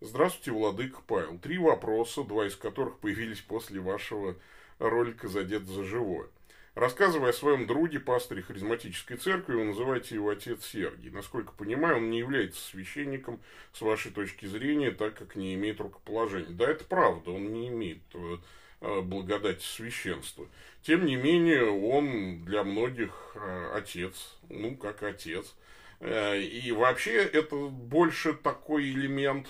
Здравствуйте, 0.00 0.50
Владыка 0.50 1.00
Павел. 1.06 1.38
Три 1.38 1.58
вопроса, 1.58 2.24
два 2.24 2.46
из 2.46 2.56
которых 2.56 2.98
появились 2.98 3.40
после 3.40 3.80
вашего 3.80 4.36
ролика 4.78 5.28
«Задет 5.28 5.66
за 5.66 5.84
живое». 5.84 6.28
Рассказывая 6.76 7.30
о 7.30 7.32
своем 7.32 7.66
друге, 7.66 7.98
пасторе 7.98 8.42
харизматической 8.42 9.16
церкви, 9.16 9.54
вы 9.54 9.64
называете 9.64 10.16
его 10.16 10.28
отец 10.28 10.62
Сергий. 10.62 11.08
Насколько 11.08 11.52
понимаю, 11.52 11.96
он 11.96 12.10
не 12.10 12.18
является 12.18 12.62
священником 12.62 13.40
с 13.72 13.80
вашей 13.80 14.12
точки 14.12 14.44
зрения, 14.44 14.90
так 14.90 15.14
как 15.14 15.36
не 15.36 15.54
имеет 15.54 15.80
рукоположения. 15.80 16.50
Да, 16.50 16.70
это 16.70 16.84
правда, 16.84 17.30
он 17.30 17.50
не 17.50 17.68
имеет 17.68 18.02
э, 18.12 18.36
э, 18.82 19.00
благодати 19.00 19.64
священства. 19.64 20.46
Тем 20.82 21.06
не 21.06 21.16
менее, 21.16 21.64
он 21.64 22.44
для 22.44 22.62
многих 22.62 23.32
э, 23.36 23.70
отец, 23.72 24.36
ну, 24.50 24.76
как 24.76 25.02
отец. 25.02 25.54
И 26.02 26.74
вообще 26.76 27.14
это 27.14 27.56
больше 27.56 28.34
такой 28.34 28.90
элемент, 28.90 29.48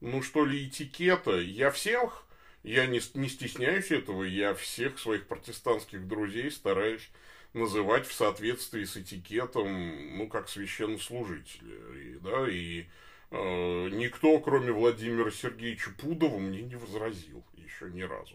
ну, 0.00 0.22
что 0.22 0.44
ли, 0.44 0.68
этикета. 0.68 1.32
Я 1.40 1.72
всех 1.72 2.23
я 2.64 2.86
не, 2.86 3.00
не 3.14 3.28
стесняюсь 3.28 3.90
этого, 3.90 4.24
я 4.24 4.54
всех 4.54 4.98
своих 4.98 5.26
протестантских 5.26 6.08
друзей 6.08 6.50
стараюсь 6.50 7.08
называть 7.52 8.06
в 8.06 8.12
соответствии 8.12 8.84
с 8.84 8.96
этикетом, 8.96 10.16
ну, 10.16 10.28
как 10.28 10.48
священнослужители. 10.48 12.00
И, 12.00 12.18
да, 12.18 12.48
и 12.48 12.86
э, 13.30 13.88
никто, 13.90 14.40
кроме 14.40 14.72
Владимира 14.72 15.30
Сергеевича 15.30 15.90
Пудова, 15.98 16.38
мне 16.38 16.62
не 16.62 16.76
возразил 16.76 17.44
еще 17.56 17.90
ни 17.90 18.02
разу. 18.02 18.34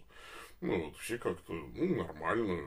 Ну, 0.62 0.86
вот, 0.86 0.98
все 0.98 1.17
как-то, 1.17 1.53
ну, 1.53 2.03
нормально, 2.03 2.62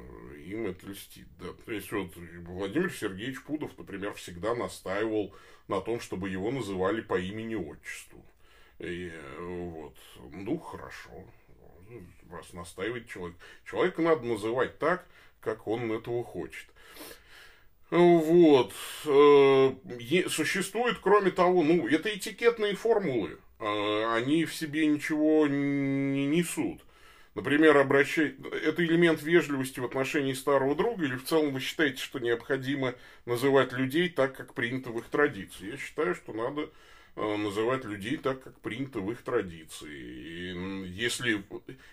им 0.45 0.67
это 0.67 0.87
льстит, 0.87 1.29
да. 1.39 1.53
То 1.53 1.73
есть, 1.73 1.93
вот, 1.93 2.13
Владимир 2.17 2.91
Сергеевич 2.91 3.43
Пудов, 3.45 3.77
например, 3.79 4.15
всегда 4.15 4.55
настаивал 4.55 5.35
на 5.69 5.81
том, 5.81 6.01
чтобы 6.01 6.29
его 6.29 6.51
называли 6.51 7.03
по 7.03 7.21
имени-отчеству. 7.21 8.25
И, 8.79 9.13
вот, 9.39 9.97
ну, 10.33 10.59
хорошо, 10.59 11.25
раз 12.31 12.53
настаивает 12.53 13.09
человек. 13.09 13.37
Человека 13.65 14.03
надо 14.03 14.23
называть 14.25 14.79
так, 14.79 15.07
как 15.41 15.67
он 15.67 15.91
этого 15.93 16.25
хочет. 16.25 16.67
Вот. 17.91 18.73
Э, 19.05 19.75
существует, 20.29 20.99
кроме 21.03 21.31
того, 21.31 21.63
ну, 21.63 21.87
это 21.87 22.09
этикетные 22.09 22.75
формулы. 22.75 23.39
Э, 23.59 24.15
они 24.15 24.47
в 24.47 24.55
себе 24.55 24.87
ничего 24.87 25.47
не 25.47 26.27
несут. 26.27 26.81
Например, 27.35 27.77
обращать... 27.77 28.35
Это 28.63 28.85
элемент 28.85 29.23
вежливости 29.23 29.81
в 29.81 29.85
отношении 29.85 30.35
старого 30.35 30.75
друга, 30.75 31.05
или 31.05 31.17
в 31.17 31.25
целом 31.25 31.53
вы 31.53 31.61
считаете, 31.61 32.03
что 32.03 32.19
необходимо 32.19 32.95
называть 33.25 33.73
людей 33.73 34.09
так, 34.09 34.37
как 34.37 34.55
принято 34.55 34.91
в 34.91 34.99
их 34.99 35.07
традиции? 35.07 35.71
Я 35.71 35.77
считаю, 35.79 36.15
что 36.15 36.33
надо 36.33 36.71
Э, 37.15 37.37
называть 37.37 37.85
людей 37.85 38.17
так, 38.17 38.43
как 38.43 38.59
принято 38.61 39.01
в 39.01 39.11
их 39.13 39.23
традиции. 39.23 39.93
И 39.93 40.89
если... 40.89 41.45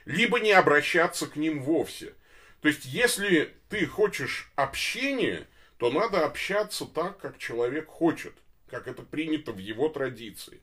Либо 0.05 0.39
не 0.39 0.53
обращаться 0.53 1.27
к 1.27 1.35
ним 1.35 1.61
вовсе. 1.61 2.13
То 2.61 2.69
есть, 2.69 2.85
если 2.85 3.53
ты 3.67 3.85
хочешь 3.85 4.49
общения, 4.55 5.45
то 5.77 5.91
надо 5.91 6.25
общаться 6.25 6.85
так, 6.85 7.19
как 7.19 7.37
человек 7.37 7.87
хочет, 7.87 8.33
как 8.69 8.87
это 8.87 9.01
принято 9.01 9.51
в 9.51 9.57
его 9.57 9.89
традиции. 9.89 10.61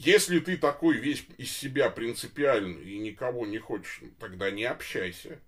Если 0.00 0.38
ты 0.38 0.56
такой 0.56 0.96
весь 0.98 1.26
из 1.38 1.50
себя 1.50 1.90
принципиальный 1.90 2.84
и 2.84 2.98
никого 2.98 3.46
не 3.46 3.58
хочешь, 3.58 4.00
тогда 4.20 4.48
не 4.48 4.62
общайся. 4.62 5.40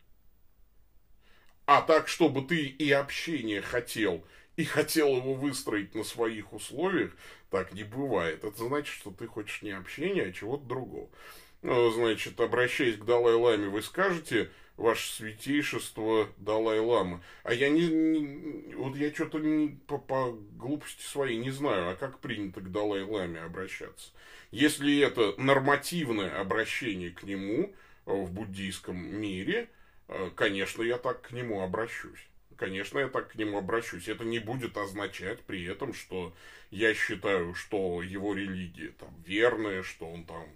А 1.67 1.83
так, 1.83 2.09
чтобы 2.09 2.43
ты 2.43 2.67
и 2.67 2.91
общение 2.91 3.63
хотел, 3.63 4.27
и 4.57 4.65
хотел 4.65 5.17
его 5.17 5.35
выстроить 5.35 5.95
на 5.95 6.03
своих 6.03 6.53
условиях, 6.53 7.13
так 7.49 7.73
не 7.75 7.85
бывает. 7.85 8.43
Это 8.43 8.59
значит, 8.59 8.93
что 8.93 9.13
ты 9.13 9.29
хочешь 9.29 9.63
не 9.63 9.71
общения, 9.71 10.25
а 10.25 10.33
чего-то 10.33 10.65
другого. 10.65 11.09
Ну, 11.63 11.89
значит, 11.93 12.41
обращаясь 12.41 12.97
к 12.97 13.05
Далай-Ламе, 13.05 13.69
вы 13.69 13.83
скажете, 13.83 14.51
ваше 14.81 15.13
святейшество 15.13 16.29
Далай-Лама. 16.39 17.23
А 17.43 17.53
я 17.53 17.69
не, 17.69 17.87
не 17.87 18.75
вот 18.75 18.97
я 18.97 19.13
что-то 19.13 19.39
по, 19.87 19.99
по 19.99 20.33
глупости 20.53 21.03
своей 21.03 21.37
не 21.37 21.51
знаю, 21.51 21.91
а 21.91 21.97
как 21.97 22.19
принято 22.21 22.61
к 22.61 22.73
Далай-Ламе 22.73 23.41
обращаться. 23.41 24.11
Если 24.51 24.99
это 25.01 25.35
нормативное 25.41 26.41
обращение 26.41 27.11
к 27.11 27.23
нему 27.23 27.73
в 28.07 28.33
буддийском 28.33 28.97
мире, 28.97 29.69
э, 30.09 30.31
конечно, 30.35 30.83
я 30.83 30.97
так 30.97 31.23
к 31.23 31.33
нему 31.33 31.61
обращусь 31.61 32.27
конечно, 32.57 32.99
я 32.99 33.09
так 33.09 33.33
к 33.33 33.37
нему 33.37 33.57
обращусь. 33.57 34.07
Это 34.07 34.23
не 34.23 34.39
будет 34.39 34.77
означать 34.77 35.41
при 35.41 35.65
этом, 35.65 35.95
что 35.95 36.35
я 36.71 36.93
считаю, 36.93 37.55
что 37.55 38.03
его 38.03 38.35
религия 38.35 38.93
там 38.99 39.09
верная, 39.25 39.83
что 39.83 40.07
он 40.07 40.25
там 40.25 40.47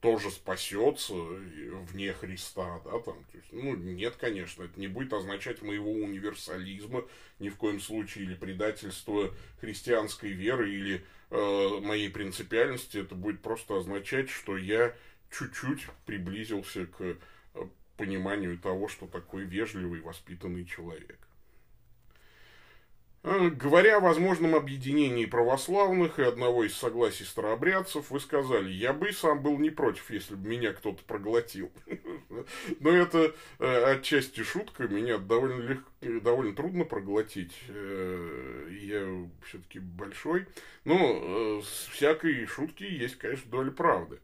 тоже 0.00 0.30
спасется 0.30 1.12
вне 1.12 2.12
Христа, 2.14 2.80
да, 2.84 2.92
там, 3.00 3.24
то 3.24 3.36
есть, 3.36 3.52
ну, 3.52 3.76
нет, 3.76 4.16
конечно, 4.16 4.62
это 4.62 4.80
не 4.80 4.88
будет 4.88 5.12
означать 5.12 5.60
моего 5.60 5.92
универсализма 5.92 7.04
ни 7.38 7.50
в 7.50 7.56
коем 7.56 7.80
случае, 7.80 8.24
или 8.24 8.34
предательства 8.34 9.34
христианской 9.60 10.30
веры, 10.30 10.72
или 10.72 11.04
э, 11.30 11.80
моей 11.82 12.08
принципиальности, 12.08 12.98
это 12.98 13.14
будет 13.14 13.42
просто 13.42 13.76
означать, 13.76 14.30
что 14.30 14.56
я 14.56 14.94
чуть-чуть 15.30 15.86
приблизился 16.06 16.86
к 16.86 17.16
пониманию 18.00 18.56
того, 18.56 18.88
что 18.88 19.06
такой 19.06 19.44
вежливый, 19.44 20.00
воспитанный 20.00 20.64
человек. 20.64 21.18
А, 23.22 23.50
говоря 23.50 23.98
о 23.98 24.00
возможном 24.00 24.54
объединении 24.54 25.26
православных 25.26 26.18
и 26.18 26.22
одного 26.22 26.64
из 26.64 26.74
согласий 26.74 27.24
старообрядцев, 27.24 28.10
вы 28.10 28.18
сказали, 28.18 28.72
я 28.72 28.94
бы 28.94 29.12
сам 29.12 29.42
был 29.42 29.58
не 29.58 29.68
против, 29.68 30.10
если 30.10 30.34
бы 30.34 30.48
меня 30.48 30.72
кто-то 30.72 31.04
проглотил. 31.04 31.70
Но 32.80 32.90
это 32.90 33.34
э, 33.58 33.92
отчасти 33.92 34.42
шутка, 34.42 34.88
меня 34.88 35.18
довольно, 35.18 35.60
легко, 35.60 35.90
довольно 36.00 36.56
трудно 36.56 36.84
проглотить. 36.84 37.54
Э, 37.68 38.68
я 38.70 39.28
все-таки 39.44 39.80
большой. 39.80 40.46
Но 40.84 40.96
э, 40.98 41.62
с 41.62 41.88
всякой 41.92 42.46
шутки 42.46 42.84
есть, 42.84 43.16
конечно, 43.16 43.50
доля 43.50 43.70
правды. 43.70 44.18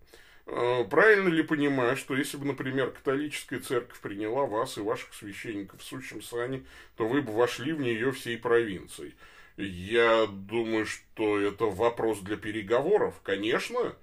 Э, 0.46 0.84
правильно 0.88 1.28
ли 1.28 1.42
понимаю, 1.42 1.96
что 1.96 2.16
если 2.16 2.36
бы, 2.36 2.46
например, 2.46 2.92
католическая 2.92 3.58
церковь 3.58 3.98
приняла 4.00 4.46
вас 4.46 4.78
и 4.78 4.80
ваших 4.80 5.12
священников 5.12 5.80
в 5.80 5.84
сущем 5.84 6.22
сане, 6.22 6.64
то 6.96 7.08
вы 7.08 7.20
бы 7.20 7.32
вошли 7.32 7.72
в 7.72 7.80
нее 7.80 8.12
всей 8.12 8.38
провинцией? 8.38 9.14
Я 9.56 10.26
думаю, 10.26 10.86
что 10.86 11.40
это 11.40 11.64
вопрос 11.64 12.20
для 12.20 12.36
переговоров. 12.36 13.20
Конечно, 13.24 13.96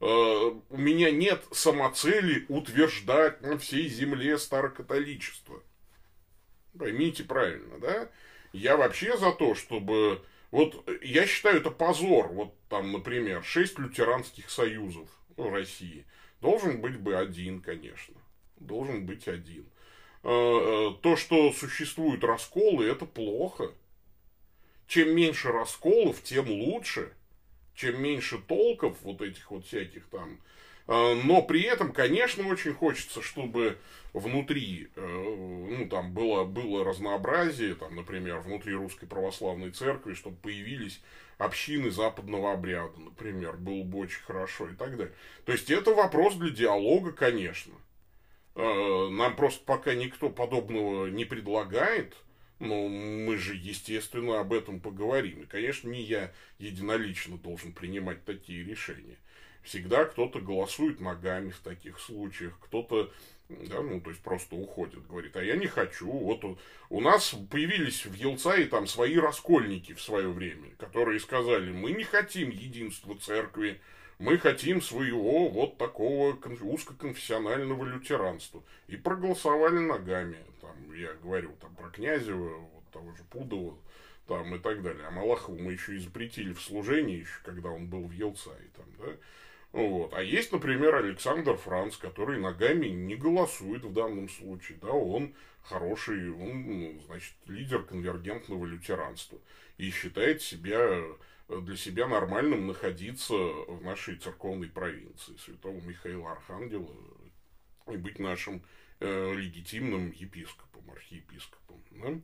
э, 0.00 0.04
у 0.04 0.76
меня 0.76 1.10
нет 1.10 1.42
самоцели 1.52 2.44
утверждать 2.48 3.40
на 3.40 3.56
всей 3.56 3.88
земле 3.88 4.36
старокатоличество. 4.36 5.62
Поймите 6.78 7.24
правильно, 7.24 7.78
да? 7.78 8.10
Я 8.52 8.76
вообще 8.76 9.16
за 9.16 9.32
то, 9.32 9.54
чтобы... 9.54 10.22
Вот 10.50 10.86
я 11.02 11.26
считаю 11.26 11.56
это 11.58 11.70
позор. 11.70 12.28
Вот 12.28 12.54
там, 12.68 12.92
например, 12.92 13.42
шесть 13.44 13.78
лютеранских 13.78 14.50
союзов 14.50 15.08
ну, 15.36 15.50
России, 15.50 16.06
должен 16.40 16.80
быть 16.80 16.98
бы 16.98 17.16
один, 17.16 17.60
конечно. 17.60 18.14
Должен 18.56 19.06
быть 19.06 19.28
один. 19.28 19.66
Э, 20.22 20.28
э, 20.28 21.02
то, 21.02 21.16
что 21.16 21.52
существуют 21.52 22.24
расколы, 22.24 22.86
это 22.86 23.04
плохо. 23.04 23.72
Чем 24.86 25.14
меньше 25.14 25.52
расколов, 25.52 26.22
тем 26.22 26.48
лучше. 26.48 27.12
Чем 27.74 28.02
меньше 28.02 28.38
толков 28.38 28.96
вот 29.02 29.20
этих 29.20 29.50
вот 29.50 29.66
всяких 29.66 30.06
там 30.08 30.40
но 30.86 31.42
при 31.42 31.62
этом, 31.62 31.92
конечно, 31.92 32.46
очень 32.46 32.72
хочется, 32.72 33.20
чтобы 33.22 33.78
внутри, 34.12 34.88
э, 34.96 35.66
ну, 35.70 35.88
там 35.88 36.12
было, 36.12 36.44
было 36.44 36.84
разнообразие, 36.84 37.74
там, 37.74 37.96
например, 37.96 38.38
внутри 38.38 38.72
Русской 38.74 39.06
Православной 39.06 39.70
Церкви, 39.70 40.14
чтобы 40.14 40.36
появились 40.36 41.00
общины 41.38 41.90
западного 41.90 42.52
обряда, 42.52 42.98
например, 42.98 43.56
было 43.56 43.82
бы 43.82 43.98
очень 43.98 44.22
хорошо 44.22 44.68
и 44.68 44.74
так 44.74 44.96
далее. 44.96 45.14
То 45.44 45.52
есть, 45.52 45.70
это 45.70 45.94
вопрос 45.94 46.36
для 46.36 46.50
диалога, 46.50 47.12
конечно. 47.12 47.74
Э, 48.54 49.08
нам 49.10 49.36
просто 49.36 49.62
пока 49.64 49.94
никто 49.94 50.30
подобного 50.30 51.06
не 51.08 51.26
предлагает, 51.26 52.16
но 52.58 52.88
мы 52.88 53.36
же, 53.36 53.54
естественно, 53.54 54.40
об 54.40 54.54
этом 54.54 54.80
поговорим. 54.80 55.42
И, 55.42 55.46
конечно, 55.46 55.90
не 55.90 56.00
я 56.02 56.32
единолично 56.58 57.36
должен 57.36 57.72
принимать 57.72 58.24
такие 58.24 58.64
решения. 58.64 59.18
Всегда 59.66 60.04
кто-то 60.04 60.38
голосует 60.38 61.00
ногами 61.00 61.50
в 61.50 61.58
таких 61.58 61.98
случаях, 61.98 62.56
кто-то 62.60 63.10
да, 63.48 63.80
ну, 63.80 64.00
то 64.00 64.10
есть 64.10 64.22
просто 64.22 64.54
уходит, 64.54 65.06
говорит, 65.08 65.36
а 65.36 65.42
я 65.42 65.56
не 65.56 65.66
хочу. 65.66 66.08
Вот 66.08 66.44
у, 66.88 67.00
нас 67.00 67.34
появились 67.50 68.06
в 68.06 68.14
Елцае 68.14 68.66
там 68.66 68.86
свои 68.86 69.16
раскольники 69.16 69.92
в 69.92 70.00
свое 70.00 70.28
время, 70.28 70.70
которые 70.78 71.18
сказали, 71.18 71.72
мы 71.72 71.92
не 71.92 72.04
хотим 72.04 72.50
единства 72.50 73.16
церкви, 73.18 73.80
мы 74.20 74.38
хотим 74.38 74.80
своего 74.80 75.48
вот 75.48 75.78
такого 75.78 76.38
узкоконфессионального 76.60 77.84
лютеранства. 77.84 78.62
И 78.86 78.96
проголосовали 78.96 79.78
ногами. 79.78 80.38
Там, 80.60 80.94
я 80.94 81.12
говорю 81.14 81.56
там 81.60 81.74
про 81.74 81.90
Князева, 81.90 82.58
вот 82.58 82.90
того 82.92 83.12
же 83.14 83.24
Пудова, 83.30 83.76
там 84.28 84.54
и 84.54 84.58
так 84.58 84.82
далее. 84.82 85.06
А 85.06 85.10
Малахову 85.10 85.58
мы 85.58 85.72
еще 85.72 85.96
и 85.96 85.98
запретили 85.98 86.52
в 86.52 86.62
служении, 86.62 87.18
еще 87.18 87.40
когда 87.44 87.70
он 87.70 87.86
был 87.86 88.06
в 88.06 88.12
Елцае. 88.12 88.70
Там, 88.76 88.86
да? 88.98 89.12
Вот. 89.76 90.14
А 90.14 90.22
есть, 90.22 90.52
например, 90.52 90.94
Александр 90.94 91.54
Франц, 91.58 91.98
который 91.98 92.40
ногами 92.40 92.86
не 92.86 93.14
голосует 93.14 93.84
в 93.84 93.92
данном 93.92 94.30
случае. 94.30 94.78
Да, 94.80 94.88
он 94.88 95.34
хороший, 95.64 96.32
он, 96.32 96.62
ну, 96.62 97.00
значит, 97.04 97.34
лидер 97.44 97.82
конвергентного 97.82 98.64
лютеранства. 98.64 99.38
И 99.76 99.90
считает 99.90 100.40
себя 100.40 101.04
для 101.48 101.76
себя 101.76 102.08
нормальным 102.08 102.66
находиться 102.66 103.34
в 103.34 103.82
нашей 103.84 104.16
церковной 104.16 104.68
провинции, 104.68 105.36
святого 105.44 105.78
Михаила 105.82 106.32
Архангела, 106.32 106.96
и 107.92 107.98
быть 107.98 108.18
нашим 108.18 108.62
э, 109.00 109.34
легитимным 109.34 110.10
епископом, 110.10 110.90
архиепископом. 110.90 111.82
Да? 111.90 112.18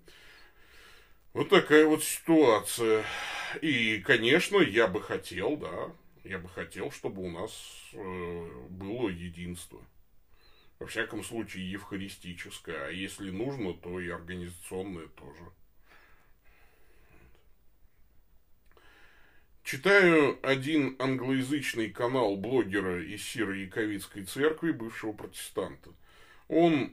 Вот 1.34 1.50
такая 1.50 1.84
вот 1.84 2.02
ситуация. 2.02 3.04
И, 3.60 4.00
конечно, 4.00 4.56
я 4.56 4.86
бы 4.86 5.02
хотел, 5.02 5.58
да, 5.58 5.92
я 6.24 6.38
бы 6.38 6.48
хотел, 6.48 6.90
чтобы 6.90 7.22
у 7.22 7.30
нас 7.30 7.52
э, 7.92 8.66
было 8.70 9.08
единство. 9.08 9.80
Во 10.78 10.86
всяком 10.86 11.22
случае, 11.22 11.70
евхаристическое, 11.70 12.86
а 12.86 12.90
если 12.90 13.30
нужно, 13.30 13.74
то 13.74 14.00
и 14.00 14.08
организационное 14.08 15.06
тоже. 15.08 15.44
Читаю 19.62 20.38
один 20.42 20.96
англоязычный 20.98 21.90
канал 21.90 22.36
блогера 22.36 23.02
из 23.02 23.22
Сиро-Яковицкой 23.22 24.24
церкви, 24.24 24.72
бывшего 24.72 25.12
протестанта. 25.12 25.90
Он 26.48 26.92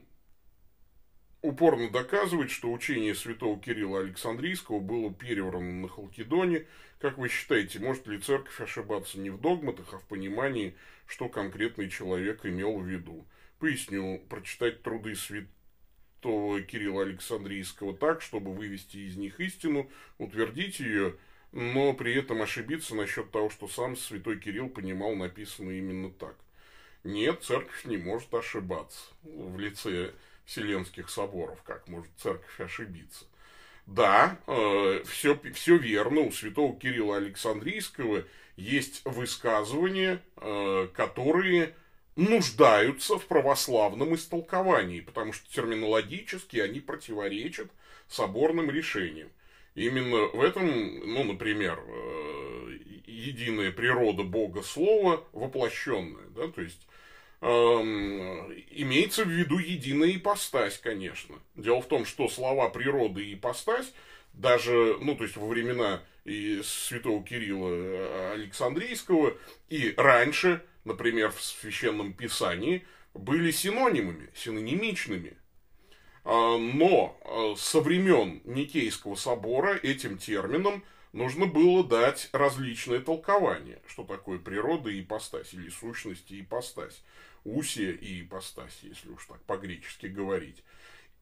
упорно 1.42 1.90
доказывает, 1.90 2.50
что 2.50 2.72
учение 2.72 3.14
святого 3.14 3.60
Кирилла 3.60 4.00
Александрийского 4.00 4.80
было 4.80 5.12
переврано 5.12 5.82
на 5.82 5.88
Халкидоне. 5.88 6.66
Как 6.98 7.18
вы 7.18 7.28
считаете, 7.28 7.78
может 7.78 8.06
ли 8.06 8.18
церковь 8.18 8.60
ошибаться 8.60 9.18
не 9.18 9.30
в 9.30 9.40
догматах, 9.40 9.94
а 9.94 9.98
в 9.98 10.04
понимании, 10.04 10.74
что 11.06 11.28
конкретный 11.28 11.88
человек 11.88 12.44
имел 12.44 12.78
в 12.78 12.86
виду? 12.86 13.26
Поясню, 13.58 14.20
прочитать 14.28 14.82
труды 14.82 15.14
святого 15.14 16.60
Кирилла 16.62 17.02
Александрийского 17.02 17.96
так, 17.96 18.22
чтобы 18.22 18.52
вывести 18.52 18.98
из 18.98 19.16
них 19.16 19.40
истину, 19.40 19.90
утвердить 20.18 20.80
ее– 20.80 21.16
но 21.52 21.92
при 21.94 22.14
этом 22.14 22.42
ошибиться 22.42 22.94
насчет 22.94 23.30
того, 23.30 23.50
что 23.50 23.66
сам 23.68 23.96
святой 23.96 24.38
Кирилл 24.38 24.68
понимал 24.68 25.16
написано 25.16 25.70
именно 25.70 26.10
так. 26.10 26.36
Нет, 27.02 27.42
церковь 27.42 27.84
не 27.86 27.96
может 27.96 28.32
ошибаться 28.34 29.00
в 29.22 29.58
лице 29.58 30.12
Вселенских 30.50 31.10
соборов, 31.10 31.62
как 31.62 31.86
может 31.86 32.10
церковь 32.16 32.60
ошибиться. 32.60 33.24
Да, 33.86 34.36
э, 34.48 35.04
все, 35.06 35.38
все 35.54 35.76
верно, 35.76 36.22
у 36.22 36.32
святого 36.32 36.76
Кирилла 36.76 37.18
Александрийского 37.18 38.24
есть 38.56 39.02
высказывания, 39.04 40.20
э, 40.36 40.88
которые 40.92 41.76
нуждаются 42.16 43.16
в 43.16 43.26
православном 43.26 44.16
истолковании, 44.16 45.00
потому 45.00 45.32
что 45.32 45.48
терминологически 45.52 46.56
они 46.58 46.80
противоречат 46.80 47.70
соборным 48.08 48.70
решениям. 48.70 49.28
Именно 49.76 50.26
в 50.26 50.42
этом, 50.42 50.66
ну, 50.66 51.22
например, 51.22 51.78
э, 51.78 52.78
единая 53.06 53.70
природа 53.70 54.24
Бога 54.24 54.62
Слова 54.62 55.22
воплощенная, 55.32 56.26
да, 56.34 56.48
то 56.48 56.60
есть 56.60 56.88
эм, 57.40 58.52
имеется 58.70 59.24
в 59.24 59.28
виду 59.28 59.58
единая 59.58 60.16
ипостась, 60.16 60.78
конечно. 60.78 61.36
Дело 61.54 61.80
в 61.80 61.88
том, 61.88 62.04
что 62.04 62.28
слова 62.28 62.68
природы 62.68 63.24
и 63.24 63.34
ипостась 63.34 63.92
даже, 64.32 64.96
ну, 65.00 65.16
то 65.16 65.24
есть 65.24 65.36
во 65.36 65.46
времена 65.46 66.02
и 66.24 66.60
святого 66.62 67.24
Кирилла 67.24 67.70
э, 67.70 68.32
Александрийского 68.34 69.36
и 69.68 69.94
раньше, 69.96 70.62
например, 70.84 71.32
в 71.32 71.42
Священном 71.42 72.12
Писании, 72.12 72.84
были 73.14 73.50
синонимами, 73.50 74.30
синонимичными. 74.34 75.36
А, 76.24 76.58
но 76.58 77.18
а, 77.24 77.54
со 77.56 77.80
времен 77.80 78.40
Никейского 78.44 79.14
собора 79.14 79.76
этим 79.82 80.18
термином 80.18 80.84
нужно 81.12 81.46
было 81.46 81.82
дать 81.82 82.28
различные 82.32 83.00
толкования, 83.00 83.80
что 83.88 84.04
такое 84.04 84.38
природа 84.38 84.90
и 84.90 85.00
ипостась, 85.00 85.54
или 85.54 85.70
сущность 85.70 86.30
и 86.30 86.40
ипостась, 86.40 87.02
усия 87.44 87.92
и 87.92 88.22
ипостась, 88.22 88.78
если 88.82 89.08
уж 89.10 89.26
так 89.26 89.40
по-гречески 89.42 90.06
говорить. 90.06 90.62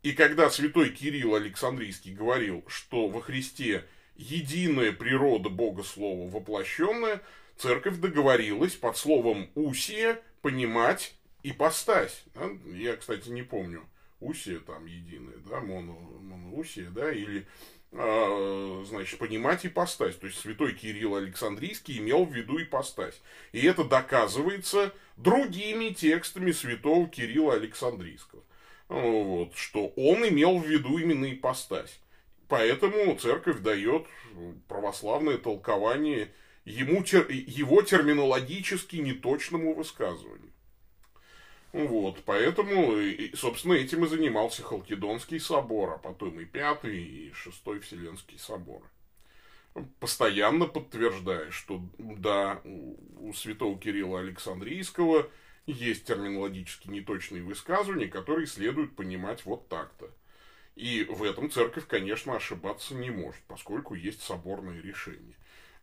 И 0.02 0.12
когда 0.12 0.50
святой 0.50 0.90
Кирилл 0.90 1.34
Александрийский 1.34 2.14
говорил, 2.14 2.64
что 2.68 3.08
во 3.08 3.20
Христе 3.20 3.84
единая 4.16 4.92
природа 4.92 5.48
Бога 5.48 5.82
Слова 5.82 6.30
воплощенная, 6.30 7.22
церковь 7.56 7.98
договорилась 7.98 8.74
под 8.74 8.96
словом 8.96 9.50
«усия» 9.54 10.20
понимать 10.42 11.14
ипостась. 11.42 12.24
Я, 12.66 12.96
кстати, 12.96 13.28
не 13.28 13.42
помню, 13.42 13.88
усия 14.20 14.60
там 14.60 14.86
единая, 14.86 15.38
да, 15.48 15.60
моно, 15.60 15.94
моноусия, 16.20 16.90
да, 16.90 17.10
или, 17.12 17.46
значит, 17.90 19.18
понимать 19.18 19.64
ипостась. 19.64 20.16
То 20.16 20.26
есть, 20.26 20.38
святой 20.38 20.74
Кирилл 20.74 21.16
Александрийский 21.16 21.98
имел 21.98 22.24
в 22.24 22.34
виду 22.34 22.62
ипостась. 22.62 23.20
И 23.52 23.64
это 23.66 23.84
доказывается 23.84 24.92
другими 25.16 25.90
текстами 25.90 26.52
святого 26.52 27.08
Кирилла 27.08 27.54
Александрийского. 27.54 28.42
Вот, 28.88 29.54
что 29.54 29.88
он 29.96 30.26
имел 30.26 30.58
в 30.58 30.66
виду 30.66 30.98
именно 30.98 31.30
ипостась. 31.32 32.00
Поэтому 32.48 33.14
церковь 33.16 33.60
дает 33.60 34.06
православное 34.68 35.36
толкование 35.36 36.32
ему, 36.64 37.02
его 37.02 37.82
терминологически 37.82 38.96
неточному 38.96 39.74
высказыванию. 39.74 40.52
Вот, 41.72 42.22
поэтому, 42.24 42.94
собственно, 43.34 43.74
этим 43.74 44.04
и 44.04 44.08
занимался 44.08 44.62
Халкидонский 44.62 45.38
собор, 45.38 45.90
а 45.92 45.98
потом 45.98 46.40
и 46.40 46.46
Пятый, 46.46 47.02
и 47.02 47.32
Шестой 47.32 47.80
Вселенский 47.80 48.38
собор. 48.38 48.82
Постоянно 50.00 50.66
подтверждая, 50.66 51.50
что 51.50 51.82
да, 51.98 52.60
у 52.64 53.32
святого 53.34 53.78
Кирилла 53.78 54.20
Александрийского 54.20 55.30
есть 55.66 56.06
терминологически 56.06 56.88
неточные 56.88 57.42
высказывания, 57.42 58.08
которые 58.08 58.46
следует 58.46 58.96
понимать 58.96 59.44
вот 59.44 59.68
так-то. 59.68 60.10
И 60.74 61.04
в 61.04 61.22
этом 61.22 61.50
церковь, 61.50 61.86
конечно, 61.86 62.36
ошибаться 62.36 62.94
не 62.94 63.10
может, 63.10 63.42
поскольку 63.46 63.94
есть 63.94 64.22
соборное 64.22 64.80
решение. 64.80 65.34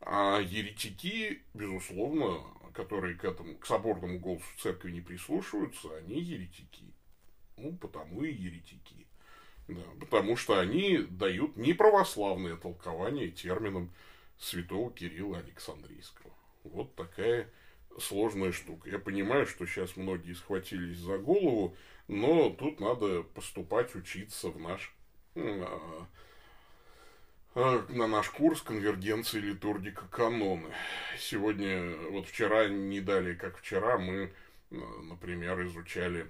А 0.02 0.39
еретики, 0.39 1.43
безусловно, 1.54 2.39
которые 2.75 3.15
к 3.15 3.23
этому, 3.23 3.57
к 3.57 3.65
соборному 3.65 4.19
голосу 4.19 4.45
церкви 4.59 4.91
не 4.91 5.01
прислушиваются, 5.01 5.95
они 5.97 6.19
еретики. 6.19 6.93
Ну, 7.57 7.75
потому 7.77 8.23
и 8.23 8.33
еретики. 8.33 9.07
Да, 9.67 9.81
потому 9.99 10.35
что 10.35 10.59
они 10.59 10.99
дают 10.99 11.55
неправославное 11.55 12.55
толкование 12.57 13.31
терминам 13.31 13.91
святого 14.38 14.91
Кирилла 14.91 15.39
Александрийского. 15.39 16.31
Вот 16.63 16.93
такая 16.95 17.49
сложная 17.97 18.51
штука. 18.51 18.89
Я 18.89 18.99
понимаю, 18.99 19.47
что 19.47 19.65
сейчас 19.65 19.95
многие 19.95 20.33
схватились 20.33 20.97
за 20.97 21.17
голову, 21.17 21.75
но 22.07 22.49
тут 22.49 22.79
надо 22.79 23.23
поступать, 23.23 23.95
учиться 23.95 24.49
в 24.49 24.59
наш 24.59 24.93
а, 25.35 26.07
на 27.56 28.08
наш 28.08 28.30
курс 28.30 28.62
конвергенции 28.62 29.39
литургика 29.39 30.08
каноны. 30.08 30.70
Сегодня, 31.18 31.96
вот 32.12 32.28
вчера, 32.28 32.68
не 32.68 33.02
далее, 33.02 33.36
как 33.36 33.58
вчера, 33.58 33.98
мы 33.98 34.32
например, 34.70 35.63
изучали 35.65 36.30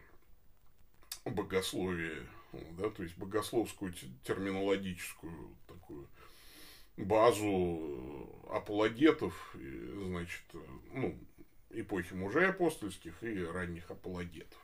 богословие, 1.23 2.27
да, 2.71 2.89
то 2.89 3.03
есть 3.03 3.17
богословскую 3.17 3.93
терминологическую 4.23 5.55
такую 5.67 6.07
базу 6.97 8.29
апологетов, 8.49 9.55
значит, 9.55 10.43
ну, 10.93 11.17
эпохи 11.71 12.13
мужей 12.13 12.49
апостольских 12.49 13.21
и 13.23 13.43
ранних 13.43 13.89
апологетов. 13.91 14.59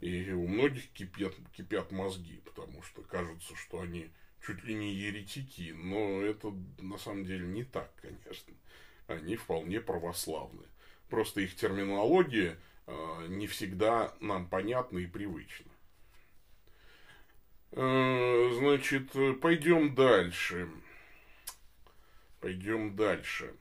И 0.00 0.30
у 0.30 0.46
многих 0.46 0.88
кипят, 0.92 1.34
кипят 1.56 1.90
мозги, 1.90 2.40
потому 2.44 2.82
что 2.82 3.02
кажется, 3.02 3.56
что 3.56 3.80
они 3.80 4.10
чуть 4.44 4.64
ли 4.64 4.74
не 4.74 4.92
еретики, 4.92 5.72
но 5.76 6.22
это 6.22 6.52
на 6.78 6.98
самом 6.98 7.24
деле 7.24 7.46
не 7.46 7.64
так, 7.64 7.92
конечно. 8.00 8.54
Они 9.06 9.36
вполне 9.36 9.80
православные. 9.80 10.68
Просто 11.08 11.40
их 11.40 11.56
терминология 11.56 12.58
э, 12.86 13.26
не 13.28 13.46
всегда 13.46 14.14
нам 14.20 14.48
понятна 14.48 14.98
и 14.98 15.06
привычна. 15.06 15.70
Э, 17.72 18.50
значит, 18.58 19.10
пойдем 19.40 19.94
дальше. 19.94 20.68
Пойдем 22.40 22.94
дальше. 22.94 23.54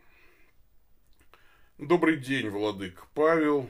Добрый 1.78 2.18
день, 2.18 2.50
владык 2.50 3.08
Павел. 3.14 3.70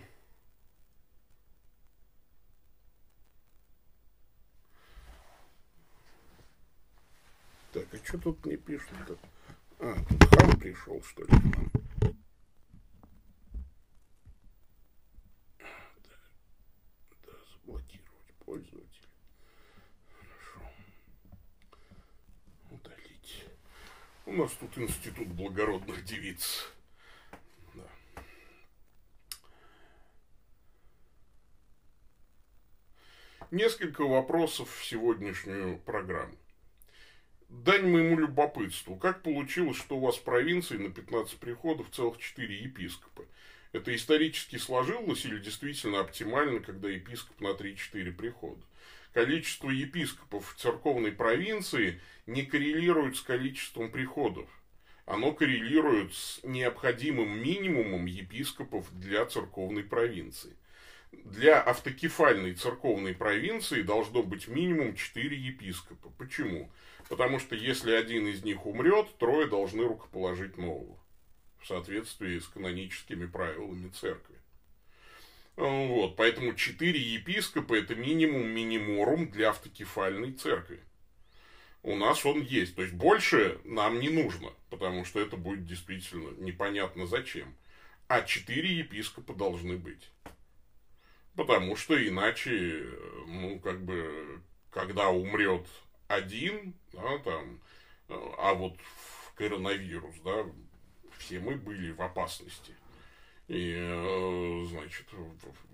Что 8.07 8.17
тут 8.19 8.45
не 8.45 8.55
пишут-то? 8.55 9.17
А, 9.79 9.95
тут 10.07 10.23
хам 10.33 10.57
пришел, 10.57 11.03
что 11.03 11.23
ли, 11.23 11.27
к 11.27 11.31
нам? 11.31 11.71
Заблокировать 17.51 18.33
пользователя. 18.45 19.09
Хорошо. 20.13 20.71
Удалить. 22.71 23.45
У 24.25 24.31
нас 24.31 24.53
тут 24.53 24.77
институт 24.77 25.27
благородных 25.27 26.05
девиц. 26.05 26.71
Да. 27.73 27.89
Несколько 33.51 34.03
вопросов 34.03 34.69
в 34.69 34.85
сегодняшнюю 34.85 35.79
программу. 35.79 36.37
Дань 37.49 37.87
моему 37.87 38.17
любопытству. 38.17 38.97
Как 38.97 39.23
получилось, 39.23 39.77
что 39.77 39.97
у 39.97 40.01
вас 40.01 40.17
в 40.17 40.23
провинции 40.23 40.77
на 40.77 40.91
15 40.91 41.37
приходов 41.37 41.89
целых 41.91 42.17
4 42.17 42.63
епископа? 42.63 43.23
Это 43.71 43.95
исторически 43.95 44.57
сложилось 44.57 45.25
или 45.25 45.39
действительно 45.39 46.01
оптимально, 46.01 46.59
когда 46.59 46.89
епископ 46.89 47.39
на 47.39 47.49
3-4 47.49 48.11
прихода? 48.11 48.61
Количество 49.13 49.69
епископов 49.69 50.53
в 50.53 50.59
церковной 50.59 51.13
провинции 51.13 52.01
не 52.25 52.43
коррелирует 52.43 53.15
с 53.15 53.21
количеством 53.21 53.91
приходов. 53.91 54.49
Оно 55.05 55.31
коррелирует 55.31 56.13
с 56.13 56.41
необходимым 56.43 57.41
минимумом 57.41 58.07
епископов 58.07 58.85
для 58.91 59.25
церковной 59.25 59.83
провинции. 59.83 60.53
Для 61.13 61.61
автокефальной 61.61 62.55
церковной 62.55 63.13
провинции 63.13 63.81
должно 63.81 64.21
быть 64.21 64.49
минимум 64.49 64.95
4 64.95 65.37
епископа. 65.37 66.09
Почему? 66.17 66.69
Потому 67.09 67.39
что 67.39 67.55
если 67.55 67.91
один 67.91 68.27
из 68.27 68.43
них 68.43 68.65
умрет, 68.65 69.17
трое 69.17 69.47
должны 69.47 69.83
рукоположить 69.83 70.57
нового. 70.57 70.97
В 71.59 71.67
соответствии 71.67 72.39
с 72.39 72.47
каноническими 72.47 73.25
правилами 73.25 73.89
церкви. 73.89 74.35
Вот, 75.55 76.15
поэтому 76.15 76.53
четыре 76.53 76.99
епископа 76.99 77.73
это 77.73 77.95
минимум 77.95 78.47
миниморум 78.47 79.29
для 79.29 79.49
автокефальной 79.49 80.33
церкви. 80.33 80.81
У 81.81 81.95
нас 81.95 82.25
он 82.25 82.41
есть. 82.41 82.75
То 82.75 82.83
есть 82.83 82.93
больше 82.93 83.59
нам 83.63 83.99
не 83.99 84.09
нужно, 84.09 84.51
потому 84.69 85.03
что 85.03 85.19
это 85.19 85.35
будет 85.35 85.65
действительно 85.65 86.29
непонятно 86.39 87.07
зачем. 87.07 87.55
А 88.07 88.21
четыре 88.21 88.77
епископа 88.77 89.33
должны 89.33 89.77
быть. 89.77 90.11
Потому 91.35 91.75
что 91.75 91.95
иначе, 92.07 92.85
ну, 93.27 93.59
как 93.59 93.83
бы, 93.83 94.41
когда 94.69 95.09
умрет 95.09 95.65
один, 96.07 96.73
да, 96.93 97.17
там, 97.19 97.59
а 98.09 98.53
вот 98.53 98.77
в 98.79 99.33
коронавирус, 99.33 100.15
да, 100.23 100.45
все 101.17 101.39
мы 101.39 101.55
были 101.55 101.91
в 101.91 102.01
опасности. 102.01 102.73
И, 103.47 103.75
э, 103.77 104.65
значит, 104.69 105.05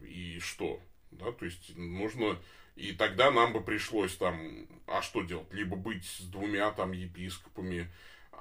и 0.03 0.39
что? 0.39 0.79
Да, 1.11 1.31
то 1.31 1.45
есть 1.45 1.75
нужно... 1.75 2.39
И 2.75 2.91
тогда 2.93 3.29
нам 3.29 3.53
бы 3.53 3.61
пришлось 3.61 4.15
там, 4.15 4.67
а 4.87 5.01
что 5.03 5.21
делать? 5.21 5.51
Либо 5.51 5.75
быть 5.75 6.05
с 6.05 6.21
двумя 6.21 6.71
там 6.71 6.91
епископами, 6.91 7.91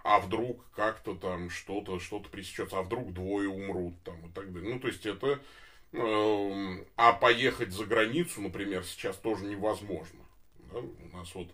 а 0.05 0.21
вдруг 0.21 0.65
как-то 0.73 1.15
там 1.15 1.51
что-то, 1.51 1.99
что-то 1.99 2.31
пресечется, 2.31 2.79
а 2.79 2.83
вдруг 2.83 3.13
двое 3.13 3.49
умрут 3.49 3.95
там 4.05 4.27
и 4.27 4.33
так 4.33 4.53
далее. 4.53 4.75
Ну, 4.75 4.81
то 4.81 4.89
есть 4.89 5.05
это... 5.07 5.41
Э, 5.93 6.85
а 6.97 7.13
поехать 7.13 7.73
за 7.73 7.85
границу, 7.85 8.41
например, 8.41 8.85
сейчас 8.85 9.17
тоже 9.17 9.45
невозможно. 9.45 10.25
Да? 10.73 10.79
У 10.79 11.17
нас 11.17 11.35
вот 11.35 11.49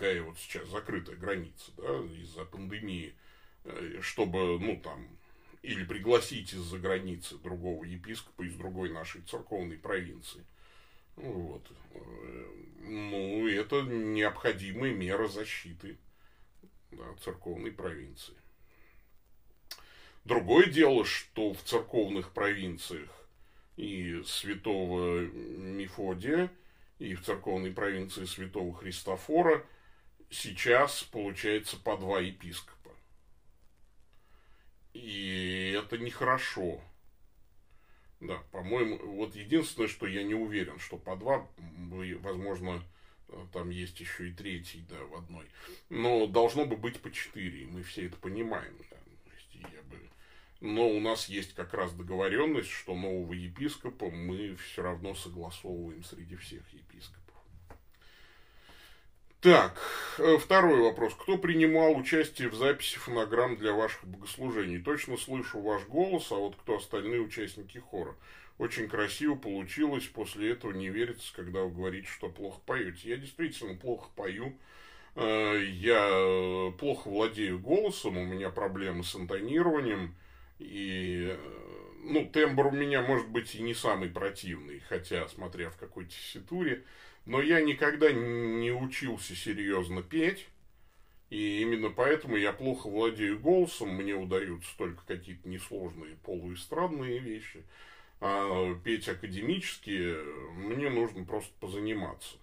такая 0.00 0.22
вот 0.22 0.38
сейчас 0.38 0.68
закрытая 0.68 1.16
граница, 1.16 1.72
да, 1.76 1.98
из-за 2.22 2.44
пандемии, 2.44 3.14
э, 3.64 3.98
чтобы, 4.00 4.58
ну, 4.58 4.80
там, 4.80 5.06
или 5.62 5.84
пригласить 5.84 6.54
из-за 6.54 6.78
границы 6.78 7.36
другого 7.38 7.84
епископа 7.84 8.42
из 8.42 8.54
другой 8.54 8.90
нашей 8.90 9.20
церковной 9.22 9.76
провинции. 9.76 10.44
Вот. 11.16 11.70
Э, 11.92 12.46
ну, 12.82 13.46
это 13.46 13.82
необходимая 13.82 14.92
мера 14.92 15.28
защиты 15.28 15.98
да, 16.90 17.04
церковной 17.22 17.72
провинции. 17.72 18.34
Другое 20.24 20.66
дело, 20.66 21.04
что 21.04 21.52
в 21.52 21.62
церковных 21.62 22.32
провинциях 22.32 23.10
и 23.76 24.22
святого 24.24 25.20
Мефодия– 25.20 26.50
и 27.00 27.14
в 27.14 27.24
церковной 27.24 27.72
провинции 27.72 28.26
Святого 28.26 28.74
Христофора 28.74 29.64
сейчас 30.28 31.02
получается 31.02 31.78
по 31.78 31.96
два 31.96 32.20
епископа. 32.20 32.90
И 34.92 35.74
это 35.76 35.96
нехорошо. 35.96 36.80
Да, 38.20 38.36
по-моему, 38.52 38.98
вот 38.98 39.34
единственное, 39.34 39.88
что 39.88 40.06
я 40.06 40.22
не 40.22 40.34
уверен, 40.34 40.78
что 40.78 40.98
по 40.98 41.16
два, 41.16 41.48
возможно, 42.20 42.84
там 43.54 43.70
есть 43.70 43.98
еще 43.98 44.28
и 44.28 44.32
третий, 44.32 44.84
да, 44.90 45.02
в 45.06 45.14
одной. 45.14 45.46
Но 45.88 46.26
должно 46.26 46.66
бы 46.66 46.76
быть 46.76 47.00
по 47.00 47.10
четыре, 47.10 47.62
и 47.62 47.66
мы 47.66 47.82
все 47.82 48.06
это 48.06 48.16
понимаем. 48.16 48.76
Да. 48.90 48.96
Я 49.54 49.82
бы 49.84 49.98
но 50.60 50.88
у 50.88 51.00
нас 51.00 51.28
есть 51.28 51.54
как 51.54 51.72
раз 51.74 51.92
договоренность, 51.92 52.70
что 52.70 52.94
нового 52.94 53.32
епископа 53.32 54.10
мы 54.10 54.56
все 54.56 54.82
равно 54.82 55.14
согласовываем 55.14 56.04
среди 56.04 56.36
всех 56.36 56.62
епископов. 56.72 57.20
Так, 59.40 59.80
э, 60.18 60.36
второй 60.36 60.80
вопрос. 60.80 61.14
Кто 61.14 61.38
принимал 61.38 61.96
участие 61.96 62.50
в 62.50 62.54
записи 62.54 62.98
фонограмм 62.98 63.56
для 63.56 63.72
ваших 63.72 64.06
богослужений? 64.06 64.82
Точно 64.82 65.16
слышу 65.16 65.60
ваш 65.60 65.86
голос, 65.86 66.30
а 66.30 66.34
вот 66.34 66.56
кто 66.56 66.76
остальные 66.76 67.22
участники 67.22 67.78
хора? 67.78 68.14
Очень 68.58 68.86
красиво 68.86 69.36
получилось, 69.36 70.04
после 70.04 70.52
этого 70.52 70.72
не 70.72 70.90
верится, 70.90 71.32
когда 71.34 71.62
вы 71.62 71.70
говорите, 71.70 72.06
что 72.08 72.28
плохо 72.28 72.60
поете. 72.66 73.08
Я 73.08 73.16
действительно 73.16 73.74
плохо 73.76 74.10
пою, 74.14 74.58
э, 75.14 75.62
я 75.72 76.70
плохо 76.78 77.08
владею 77.08 77.58
голосом, 77.58 78.18
у 78.18 78.26
меня 78.26 78.50
проблемы 78.50 79.04
с 79.04 79.16
интонированием, 79.16 80.14
и, 80.60 81.28
э, 81.30 81.38
ну, 82.04 82.26
тембр 82.26 82.66
у 82.66 82.70
меня 82.70 83.02
может 83.02 83.28
быть 83.28 83.54
и 83.54 83.62
не 83.62 83.74
самый 83.74 84.10
противный, 84.10 84.80
хотя, 84.88 85.26
смотря 85.28 85.70
в 85.70 85.76
какой 85.76 86.04
тесситуре. 86.06 86.84
Но 87.26 87.40
я 87.40 87.60
никогда 87.60 88.12
не 88.12 88.70
учился 88.70 89.34
серьезно 89.34 90.02
петь. 90.02 90.46
И 91.30 91.60
именно 91.60 91.90
поэтому 91.90 92.36
я 92.36 92.52
плохо 92.52 92.88
владею 92.88 93.38
голосом, 93.38 93.90
мне 93.90 94.14
удаются 94.14 94.76
только 94.76 95.04
какие-то 95.06 95.48
несложные 95.48 96.16
полуэстрадные 96.24 97.18
вещи. 97.20 97.64
А 98.20 98.74
петь 98.84 99.08
академически 99.08 100.16
мне 100.54 100.90
нужно 100.90 101.24
просто 101.24 101.52
позаниматься. 101.60 102.36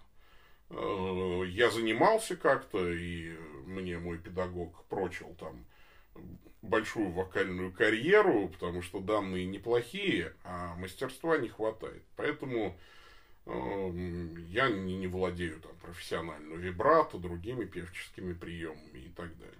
Э, 0.70 1.42
я 1.46 1.70
занимался 1.70 2.36
как-то, 2.36 2.90
и 2.90 3.36
мне 3.66 3.98
мой 3.98 4.18
педагог 4.18 4.84
прочил 4.86 5.34
там 5.38 5.64
большую 6.62 7.10
вокальную 7.12 7.72
карьеру, 7.72 8.48
потому 8.48 8.82
что 8.82 9.00
данные 9.00 9.46
неплохие, 9.46 10.34
а 10.44 10.74
мастерства 10.76 11.38
не 11.38 11.48
хватает. 11.48 12.02
Поэтому 12.16 12.76
э, 13.46 13.90
я 14.48 14.68
не, 14.68 14.96
не 14.96 15.06
владею 15.06 15.60
там 15.60 15.72
профессионально 15.82 16.54
вибрато, 16.54 17.18
другими 17.18 17.64
певческими 17.64 18.32
приемами 18.32 18.98
и 18.98 19.08
так 19.10 19.36
далее. 19.38 19.54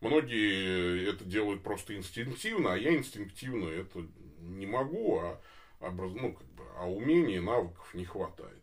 Многие 0.00 1.08
это 1.08 1.24
делают 1.24 1.62
просто 1.62 1.96
инстинктивно, 1.96 2.74
а 2.74 2.76
я 2.76 2.94
инстинктивно 2.94 3.68
это 3.68 4.06
не 4.40 4.66
могу, 4.66 5.18
а, 5.18 5.40
образ... 5.80 6.12
ну, 6.14 6.34
как 6.34 6.46
бы, 6.48 6.64
а 6.76 6.88
умений, 6.88 7.40
навыков 7.40 7.94
не 7.94 8.04
хватает. 8.04 8.62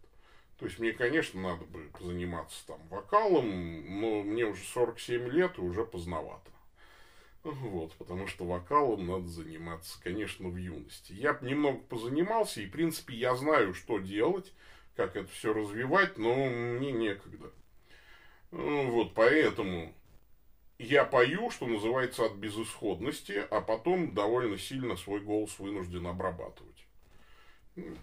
То 0.59 0.65
есть 0.65 0.77
мне, 0.77 0.91
конечно, 0.91 1.41
надо 1.41 1.65
бы 1.65 1.89
заниматься 1.99 2.67
там 2.67 2.79
вокалом, 2.89 3.99
но 3.99 4.21
мне 4.21 4.45
уже 4.45 4.61
47 4.61 5.29
лет 5.29 5.57
и 5.57 5.61
уже 5.61 5.83
поздновато. 5.83 6.51
Вот, 7.43 7.93
потому 7.93 8.27
что 8.27 8.45
вокалом 8.45 9.07
надо 9.07 9.27
заниматься, 9.27 9.99
конечно, 10.01 10.47
в 10.47 10.57
юности. 10.57 11.13
Я 11.13 11.37
немного 11.41 11.79
позанимался, 11.79 12.61
и, 12.61 12.67
в 12.67 12.71
принципе, 12.71 13.15
я 13.15 13.35
знаю, 13.35 13.73
что 13.73 13.97
делать, 13.97 14.53
как 14.95 15.15
это 15.15 15.27
все 15.29 15.53
развивать, 15.53 16.17
но 16.19 16.35
мне 16.35 16.91
некогда. 16.91 17.51
Ну, 18.51 18.91
вот, 18.91 19.15
поэтому 19.15 19.93
я 20.77 21.03
пою, 21.03 21.49
что 21.49 21.65
называется, 21.65 22.25
от 22.25 22.35
безысходности, 22.35 23.45
а 23.49 23.61
потом 23.61 24.13
довольно 24.13 24.57
сильно 24.59 24.95
свой 24.95 25.21
голос 25.21 25.57
вынужден 25.57 26.05
обрабатывать. 26.05 26.85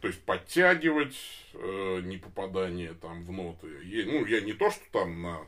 То 0.01 0.09
есть 0.09 0.22
подтягивать 0.24 1.16
э, 1.53 2.01
не 2.03 2.16
попадание 2.16 2.94
там 2.94 3.24
в 3.24 3.31
ноты. 3.31 3.68
Я, 3.85 4.07
ну, 4.07 4.24
я 4.24 4.40
не 4.40 4.55
то, 4.55 4.70
что 4.70 4.83
там 4.90 5.20
на 5.22 5.46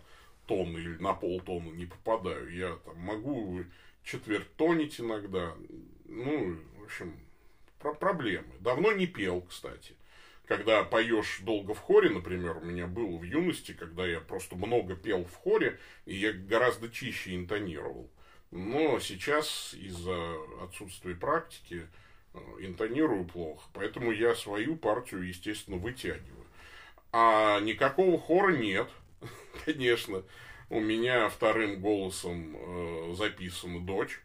тон 0.51 0.77
или 0.77 0.97
на 0.99 1.15
полтона 1.15 1.71
не 1.71 1.87
попадаю. 1.87 2.53
Я 2.53 2.77
там 2.85 2.99
могу 2.99 3.65
четвертонить 4.03 5.01
иногда. 5.01 5.55
Ну, 6.07 6.57
в 6.79 6.85
общем, 6.85 7.19
про 7.79 7.95
проблемы. 7.95 8.53
Давно 8.59 8.93
не 8.93 9.07
пел, 9.07 9.43
кстати. 9.43 9.95
Когда 10.47 10.83
поешь 10.83 11.41
долго 11.43 11.75
в 11.75 11.79
хоре, 11.79 12.11
например, 12.11 12.57
у 12.57 12.65
меня 12.65 12.89
было 12.89 13.17
в 13.17 13.23
юности, 13.23 13.73
когда 13.73 14.05
я 14.05 14.21
просто 14.21 14.57
много 14.57 14.97
пел 14.97 15.25
в 15.25 15.35
хоре, 15.35 15.79
и 16.05 16.17
я 16.17 16.33
гораздо 16.33 16.91
чище 16.91 17.37
интонировал. 17.37 18.11
Но 18.51 18.99
сейчас 18.99 19.73
из-за 19.75 20.35
отсутствия 20.61 21.15
практики 21.15 21.87
Э, 22.33 22.39
интонирую 22.61 23.25
плохо, 23.25 23.69
поэтому 23.73 24.13
я 24.13 24.35
свою 24.35 24.77
партию, 24.77 25.27
естественно, 25.27 25.77
вытягиваю. 25.77 26.47
А 27.13 27.59
никакого 27.61 28.19
хора 28.19 28.57
нет, 28.57 28.89
конечно. 29.65 30.25
У 30.69 30.81
меня 30.81 31.29
вторым 31.29 31.81
голосом 31.81 32.57
э, 32.57 33.15
записана 33.15 33.81
дочь. 33.81 34.21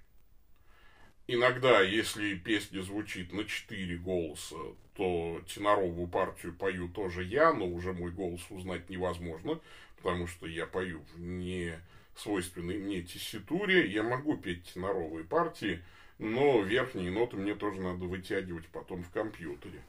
Иногда, 1.27 1.81
если 1.81 2.36
песня 2.36 2.81
звучит 2.84 3.34
на 3.34 3.45
четыре 3.45 3.97
голоса, 3.97 4.58
то 4.95 5.41
теноровую 5.47 6.08
партию 6.08 6.53
пою 6.53 6.88
тоже 6.88 7.23
я, 7.23 7.51
но 7.51 7.65
уже 7.65 7.93
мой 7.93 8.12
голос 8.12 8.41
узнать 8.51 8.89
невозможно, 8.89 9.60
потому 9.97 10.27
что 10.27 10.45
я 10.45 10.67
пою 10.67 11.01
в 11.13 11.19
не 11.19 11.79
свойственной 12.15 12.77
мне 12.77 13.01
тесситуре. 13.01 13.88
Я 13.88 14.03
могу 14.03 14.38
петь 14.38 14.71
теноровые 14.73 15.25
партии, 15.25 15.81
но 16.19 16.62
верхние 16.62 17.10
ноты 17.10 17.38
мне 17.38 17.55
тоже 17.55 17.81
надо 17.81 18.05
вытягивать 18.05 18.67
потом 18.67 19.03
в 19.03 19.10
компьютере. 19.10 19.81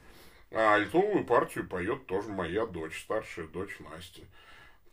А 0.51 0.75
альтовую 0.75 1.25
партию 1.25 1.69
поет 1.69 2.07
тоже 2.07 2.31
моя 2.31 2.65
дочь, 2.65 3.03
старшая 3.03 3.47
дочь 3.47 3.79
Настя. 3.81 4.23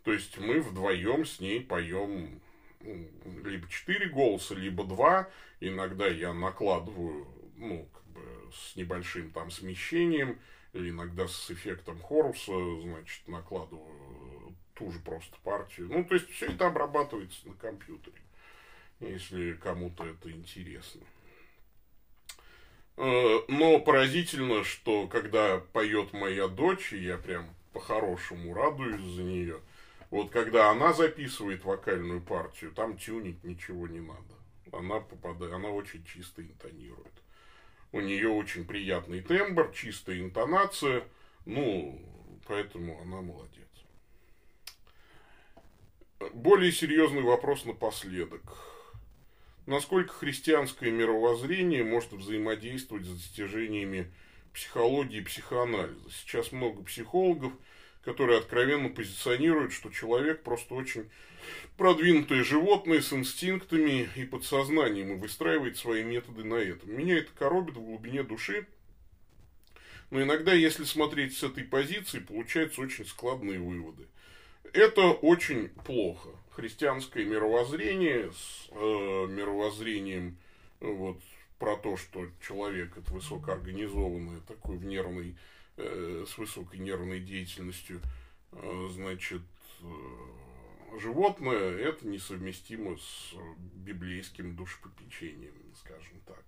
То 0.04 0.12
есть 0.12 0.38
мы 0.38 0.60
вдвоем 0.60 1.26
с 1.26 1.39
ней 1.39 1.62
поем 1.62 2.42
либо 2.82 3.68
четыре 3.70 4.10
голоса, 4.10 4.56
либо 4.56 4.84
два. 4.84 5.30
Иногда 5.60 6.08
я 6.08 6.34
накладываю, 6.34 7.28
ну, 7.56 7.88
как 7.94 8.04
бы 8.08 8.22
с 8.54 8.76
небольшим 8.76 9.32
там 9.32 9.50
смещением, 9.50 10.39
или 10.74 10.89
иногда 10.89 11.28
с 11.28 11.50
эффектом 11.52 12.00
хоруса, 12.02 12.54
значит, 12.82 13.28
накладываю 13.28 14.56
ту 14.74 14.92
же 14.92 15.00
просто 15.00 15.38
партию. 15.44 15.88
Ну, 15.89 16.04
то 16.04 16.16
есть 16.16 16.30
все 16.32 16.48
это 16.48 16.68
обрабатывается 16.68 17.48
на 17.48 17.54
компьютере, 17.54 18.22
если 19.00 19.54
кому-то 19.54 20.06
это 20.06 20.32
интересно. 20.32 21.02
Э, 22.98 23.39
но 23.48 23.80
поразительно, 23.80 24.63
что 24.63 25.08
когда 25.08 25.60
поет 25.60 26.13
моя 26.13 26.48
дочь, 26.48 26.92
я 26.92 27.18
прям 27.18 27.50
по-хорошему 27.72 28.54
радуюсь 28.54 29.02
за 29.02 29.24
нее, 29.24 29.60
вот 30.13 30.30
когда 30.30 30.69
она 30.69 30.93
записывает 30.93 31.65
вокальную 31.65 32.21
партию, 32.21 32.71
там 32.71 32.97
тюнить 32.97 33.43
ничего 33.43 33.88
не 33.88 33.99
надо. 33.99 34.36
Она 34.71 34.99
попадает, 34.99 35.54
она 35.54 35.69
очень 35.69 36.04
чисто 36.06 36.43
интонирует. 36.43 37.13
У 37.91 37.99
нее 37.99 38.30
очень 38.30 38.65
приятный 38.65 39.21
тембр, 39.21 39.71
чистая 39.73 40.19
интонация, 40.19 41.04
ну, 41.45 41.99
поэтому 42.47 43.02
она 43.02 43.21
молодец. 43.21 43.67
Более 46.34 46.71
серьезный 46.71 47.23
вопрос 47.23 47.65
напоследок 47.65 48.41
насколько 49.65 50.13
христианское 50.13 50.91
мировоззрение 50.91 51.84
может 51.84 52.12
взаимодействовать 52.12 53.06
с 53.06 53.10
достижениями 53.10 54.12
психологии 54.54 55.17
и 55.17 55.23
психоанализа. 55.23 56.12
Сейчас 56.12 56.52
много 56.52 56.84
психологов, 56.84 57.54
которые 58.04 58.39
откровенно 58.39 58.89
позиционируют, 58.89 59.74
что 59.74 59.89
человек 59.89 60.44
просто 60.44 60.74
очень 60.74 61.10
продвинутое 61.78 62.44
животное 62.44 63.02
с 63.02 63.13
инстинктами 63.13 64.10
и 64.16 64.26
подсознанием 64.26 65.13
и 65.13 65.18
выстраивает 65.18 65.78
свои 65.78 66.04
методы 66.04 66.44
на 66.44 66.56
этом. 66.56 66.92
Меня 66.92 67.18
это 67.18 67.32
коробит 67.38 67.76
в 67.76 67.82
глубине 67.82 68.24
души, 68.24 68.68
но 70.10 70.22
иногда, 70.22 70.54
если 70.54 70.84
смотреть 70.84 71.38
с 71.38 71.44
этой 71.44 71.63
позиции, 71.63 72.20
получаются 72.20 72.82
очень 72.82 73.06
складные 73.06 73.60
выводы. 73.60 74.08
Это 74.74 75.12
очень 75.12 75.70
плохо 75.70 76.30
христианское 76.52 77.26
мировоззрение 77.26 78.32
с 78.32 78.68
э, 78.72 78.76
мировоззрением 78.76 80.38
вот, 80.80 81.20
про 81.58 81.78
то, 81.78 81.98
что 81.98 82.28
человек 82.46 82.96
это 82.98 83.12
высокоорганизованное, 83.12 84.42
такой 84.48 84.78
в 84.78 84.86
нервной, 84.86 85.32
э, 85.32 85.53
с 85.78 86.38
высокой 86.38 86.80
нервной 86.80 87.20
деятельностью, 87.20 88.02
э, 88.52 88.88
значит, 88.92 89.42
э, 89.82 91.00
животное, 91.00 91.78
это 91.78 92.08
несовместимо 92.08 92.98
с 92.98 93.34
библейским 93.76 94.56
душепопечением, 94.56 95.54
скажем 95.76 96.20
так. 96.26 96.44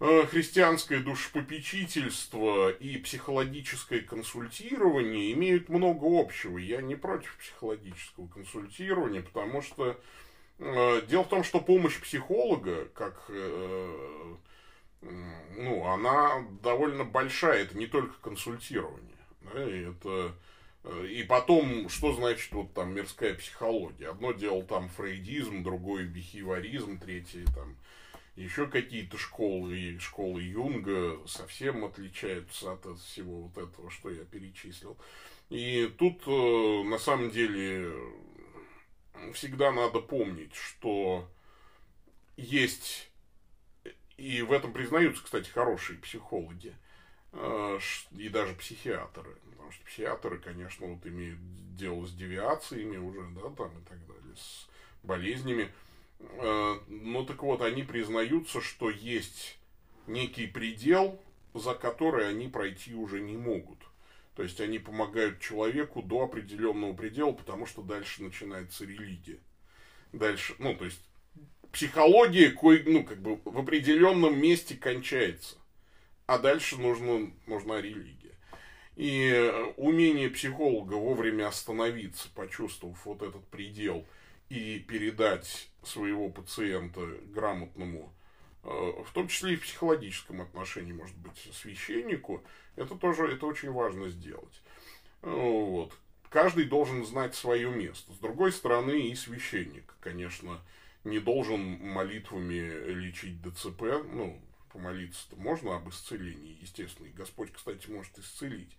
Э, 0.00 0.26
христианское 0.26 0.98
душепопечительство 0.98 2.70
и 2.70 2.98
психологическое 2.98 4.00
консультирование 4.00 5.32
имеют 5.32 5.68
много 5.68 6.06
общего. 6.20 6.58
Я 6.58 6.82
не 6.82 6.96
против 6.96 7.36
психологического 7.38 8.26
консультирования, 8.26 9.22
потому 9.22 9.62
что 9.62 10.00
э, 10.58 11.02
дело 11.08 11.22
в 11.22 11.28
том, 11.28 11.44
что 11.44 11.60
помощь 11.60 12.00
психолога, 12.00 12.86
как 12.86 13.24
э, 13.28 14.36
ну, 15.56 15.86
она 15.86 16.46
довольно 16.62 17.04
большая, 17.04 17.62
это 17.62 17.76
не 17.76 17.86
только 17.86 18.14
консультирование. 18.20 19.16
Да, 19.42 19.60
это 19.60 20.34
и 21.08 21.22
потом, 21.22 21.88
что 21.88 22.12
значит 22.12 22.52
вот 22.52 22.74
там 22.74 22.94
мирская 22.94 23.34
психология? 23.34 24.10
Одно 24.10 24.32
дело 24.32 24.62
там 24.64 24.88
фрейдизм, 24.90 25.62
другое 25.62 26.04
бихевиоризм, 26.04 26.98
третье 26.98 27.44
там 27.54 27.76
еще 28.36 28.66
какие-то 28.66 29.16
школы, 29.16 29.98
школы 30.00 30.42
Юнга 30.42 31.18
совсем 31.26 31.84
отличаются 31.84 32.72
от 32.72 32.98
всего 33.00 33.42
вот 33.42 33.56
этого, 33.56 33.90
что 33.90 34.10
я 34.10 34.24
перечислил. 34.24 34.96
И 35.50 35.92
тут, 35.98 36.22
э, 36.26 36.82
на 36.84 36.98
самом 36.98 37.30
деле, 37.30 37.92
всегда 39.34 39.70
надо 39.70 40.00
помнить, 40.00 40.54
что 40.54 41.28
есть, 42.36 43.10
и 44.16 44.42
в 44.42 44.52
этом 44.52 44.72
признаются, 44.72 45.24
кстати, 45.24 45.48
хорошие 45.50 45.98
психологи, 45.98 46.74
э, 47.32 47.78
и 48.16 48.28
даже 48.28 48.54
психиатры. 48.54 49.36
Потому 49.50 49.72
что 49.72 49.84
психиатры, 49.84 50.38
конечно, 50.38 50.86
вот 50.86 51.06
имеют 51.06 51.38
дело 51.76 52.06
с 52.06 52.12
девиациями 52.12 52.96
уже, 52.96 53.22
да, 53.30 53.50
там 53.50 53.78
и 53.78 53.84
так 53.88 54.06
далее, 54.06 54.36
с 54.36 54.68
болезнями. 55.02 55.70
Э, 56.20 56.78
ну 56.88 57.24
так 57.24 57.42
вот, 57.42 57.62
они 57.62 57.82
признаются, 57.82 58.60
что 58.60 58.90
есть 58.90 59.58
некий 60.06 60.46
предел, 60.46 61.20
за 61.54 61.74
который 61.74 62.28
они 62.28 62.48
пройти 62.48 62.94
уже 62.94 63.20
не 63.20 63.36
могут. 63.36 63.78
То 64.36 64.42
есть 64.42 64.60
они 64.60 64.78
помогают 64.78 65.40
человеку 65.40 66.02
до 66.02 66.24
определенного 66.24 66.92
предела, 66.92 67.32
потому 67.32 67.66
что 67.66 67.82
дальше 67.82 68.22
начинается 68.22 68.84
религия. 68.84 69.38
Дальше, 70.12 70.54
ну, 70.58 70.74
то 70.74 70.84
есть 70.84 71.00
психология, 71.74 72.50
кое, 72.50 72.82
ну, 72.86 73.04
как 73.04 73.20
бы 73.20 73.38
в 73.44 73.58
определенном 73.58 74.40
месте 74.40 74.74
кончается. 74.74 75.56
А 76.26 76.38
дальше 76.38 76.80
нужно, 76.80 77.30
нужна 77.46 77.82
религия. 77.82 78.32
И 78.96 79.52
умение 79.76 80.30
психолога 80.30 80.94
вовремя 80.94 81.48
остановиться, 81.48 82.28
почувствовав 82.34 83.04
вот 83.04 83.20
этот 83.22 83.46
предел– 83.48 84.06
и 84.48 84.78
передать 84.78 85.68
своего 85.82 86.28
пациента 86.28 87.00
грамотному, 87.34 88.12
э, 88.62 88.68
в 88.68 89.10
том 89.12 89.28
числе 89.28 89.54
и 89.54 89.56
в 89.56 89.62
психологическом 89.62 90.40
отношении, 90.40 90.92
может 90.92 91.16
быть, 91.16 91.48
священнику, 91.52 92.42
это 92.76 92.94
тоже 92.94 93.26
это 93.26 93.46
очень 93.46 93.70
важно 93.70 94.08
сделать. 94.08 94.62
Э, 95.22 95.30
вот. 95.30 95.92
Каждый 96.30 96.64
должен 96.64 97.04
знать 97.04 97.34
свое 97.34 97.70
место. 97.70 98.12
С 98.12 98.18
другой 98.18 98.52
стороны, 98.52 99.08
и 99.08 99.14
священник, 99.14 99.94
конечно, 100.00 100.60
не 101.04 101.18
должен 101.18 101.60
молитвами 101.80 102.90
лечить 102.90 103.40
ДЦП. 103.42 103.82
Ну, 104.12 104.40
помолиться-то 104.72 105.36
можно 105.36 105.76
об 105.76 105.88
исцелении, 105.88 106.58
естественно. 106.60 107.06
И 107.06 107.12
Господь, 107.12 107.52
кстати, 107.52 107.88
может 107.90 108.18
исцелить. 108.18 108.76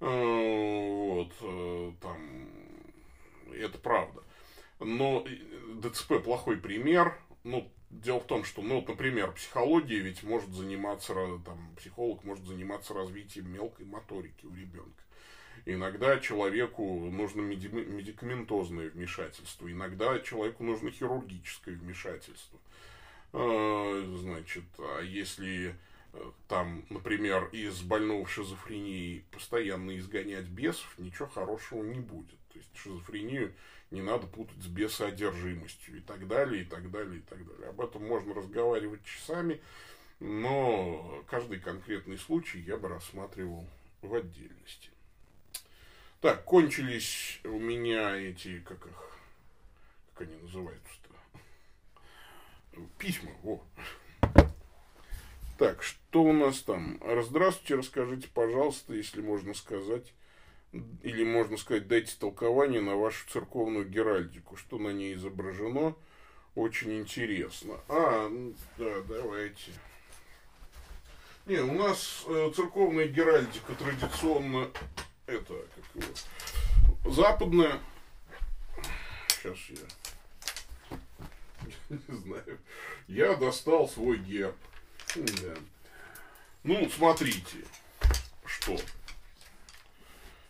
Э, 0.00 0.06
вот, 0.06 1.32
э, 1.40 1.92
там, 2.00 2.48
это 3.54 3.78
правда. 3.78 4.22
Но 4.80 5.24
ДЦП 5.80 6.22
плохой 6.22 6.56
пример. 6.56 7.16
Ну, 7.44 7.70
дело 7.90 8.20
в 8.20 8.26
том, 8.26 8.44
что, 8.44 8.62
ну, 8.62 8.84
например, 8.86 9.32
психология 9.32 9.98
ведь 9.98 10.22
может 10.22 10.50
заниматься, 10.50 11.14
там, 11.44 11.74
психолог 11.76 12.24
может 12.24 12.44
заниматься 12.46 12.94
развитием 12.94 13.50
мелкой 13.52 13.86
моторики 13.86 14.46
у 14.46 14.54
ребенка. 14.54 15.01
Иногда 15.64 16.18
человеку 16.18 16.82
нужно 17.10 17.40
медикаментозное 17.40 18.90
вмешательство, 18.90 19.70
иногда 19.70 20.18
человеку 20.18 20.64
нужно 20.64 20.90
хирургическое 20.90 21.76
вмешательство. 21.76 22.58
А, 23.32 24.16
значит, 24.18 24.64
а 24.78 25.00
если 25.00 25.76
э, 26.12 26.30
там, 26.48 26.84
например, 26.90 27.48
из 27.52 27.80
больного 27.80 28.26
шизофрении 28.26 29.24
постоянно 29.30 29.96
изгонять 29.98 30.46
бесов, 30.46 30.94
ничего 30.98 31.28
хорошего 31.28 31.84
не 31.84 32.00
будет. 32.00 32.38
То 32.52 32.58
есть 32.58 32.76
шизофрению 32.76 33.54
не 33.92 34.02
надо 34.02 34.26
путать 34.26 34.60
с 34.62 34.66
бесоодержимостью 34.66 35.98
и 35.98 36.00
так 36.00 36.26
далее, 36.26 36.62
и 36.62 36.64
так 36.64 36.90
далее, 36.90 37.18
и 37.18 37.22
так 37.22 37.46
далее. 37.46 37.68
Об 37.68 37.80
этом 37.80 38.04
можно 38.04 38.34
разговаривать 38.34 39.04
часами, 39.04 39.60
но 40.18 41.24
каждый 41.28 41.60
конкретный 41.60 42.18
случай 42.18 42.58
я 42.60 42.76
бы 42.76 42.88
рассматривал 42.88 43.66
в 44.00 44.14
отдельности. 44.14 44.91
Так, 46.22 46.44
кончились 46.44 47.40
у 47.42 47.58
меня 47.58 48.16
эти, 48.16 48.60
как 48.60 48.86
их, 48.86 49.18
как 50.14 50.28
они 50.28 50.36
называются-то? 50.40 51.10
Письма, 52.96 53.32
во. 53.42 53.60
Так, 55.58 55.82
что 55.82 56.22
у 56.22 56.32
нас 56.32 56.60
там? 56.60 57.02
Здравствуйте, 57.24 57.74
расскажите, 57.74 58.28
пожалуйста, 58.32 58.94
если 58.94 59.20
можно 59.20 59.52
сказать, 59.52 60.14
или 61.02 61.24
можно 61.24 61.56
сказать, 61.56 61.88
дайте 61.88 62.14
толкование 62.16 62.80
на 62.80 62.94
вашу 62.94 63.28
церковную 63.28 63.88
геральдику, 63.88 64.54
что 64.56 64.78
на 64.78 64.90
ней 64.90 65.14
изображено. 65.14 65.96
Очень 66.54 67.00
интересно. 67.00 67.80
А, 67.88 68.30
да, 68.78 69.00
давайте. 69.08 69.72
Не, 71.46 71.58
у 71.62 71.72
нас 71.72 72.24
э, 72.28 72.52
церковная 72.54 73.08
геральдика 73.08 73.74
традиционно 73.74 74.70
это, 75.26 75.54
как 75.74 76.02
его, 76.02 77.12
западная, 77.12 77.80
сейчас 79.28 79.58
я, 79.68 80.96
не 82.08 82.16
знаю, 82.16 82.58
я 83.08 83.34
достал 83.34 83.88
свой 83.88 84.18
герб. 84.18 84.56
Да. 85.14 85.54
Ну, 86.64 86.88
смотрите, 86.88 87.58
что. 88.46 88.78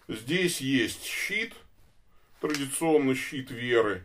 Здесь 0.08 0.60
есть 0.60 1.04
щит, 1.04 1.54
традиционный 2.40 3.14
щит 3.14 3.50
веры, 3.50 4.04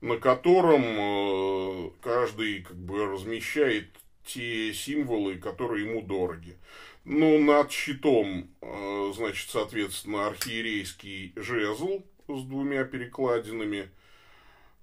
на 0.00 0.16
котором 0.18 0.82
э, 0.82 1.90
каждый 2.02 2.62
как 2.62 2.76
бы 2.76 3.06
размещает 3.06 3.88
те 4.24 4.72
символы, 4.74 5.36
которые 5.36 5.86
ему 5.86 6.02
дороги. 6.02 6.56
Ну, 7.04 7.38
над 7.38 7.70
щитом, 7.70 8.48
э, 8.62 9.12
значит, 9.14 9.50
соответственно, 9.50 10.26
архиерейский 10.26 11.34
жезл 11.36 12.02
с 12.28 12.42
двумя 12.44 12.84
перекладинами. 12.84 13.90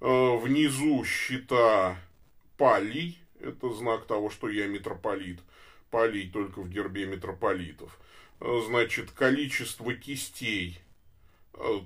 Э, 0.02 0.38
внизу 0.38 1.04
щита 1.04 1.98
палий, 2.58 3.18
это 3.40 3.74
знак 3.74 4.06
того, 4.06 4.30
что 4.30 4.50
я 4.50 4.68
митрополит. 4.68 5.40
Палий 5.90 6.30
только 6.30 6.60
в 6.62 6.70
гербе 6.70 7.08
митрополитов. 7.08 8.00
Э, 8.40 8.62
значит, 8.68 9.10
количество 9.10 9.92
кистей 9.96 10.80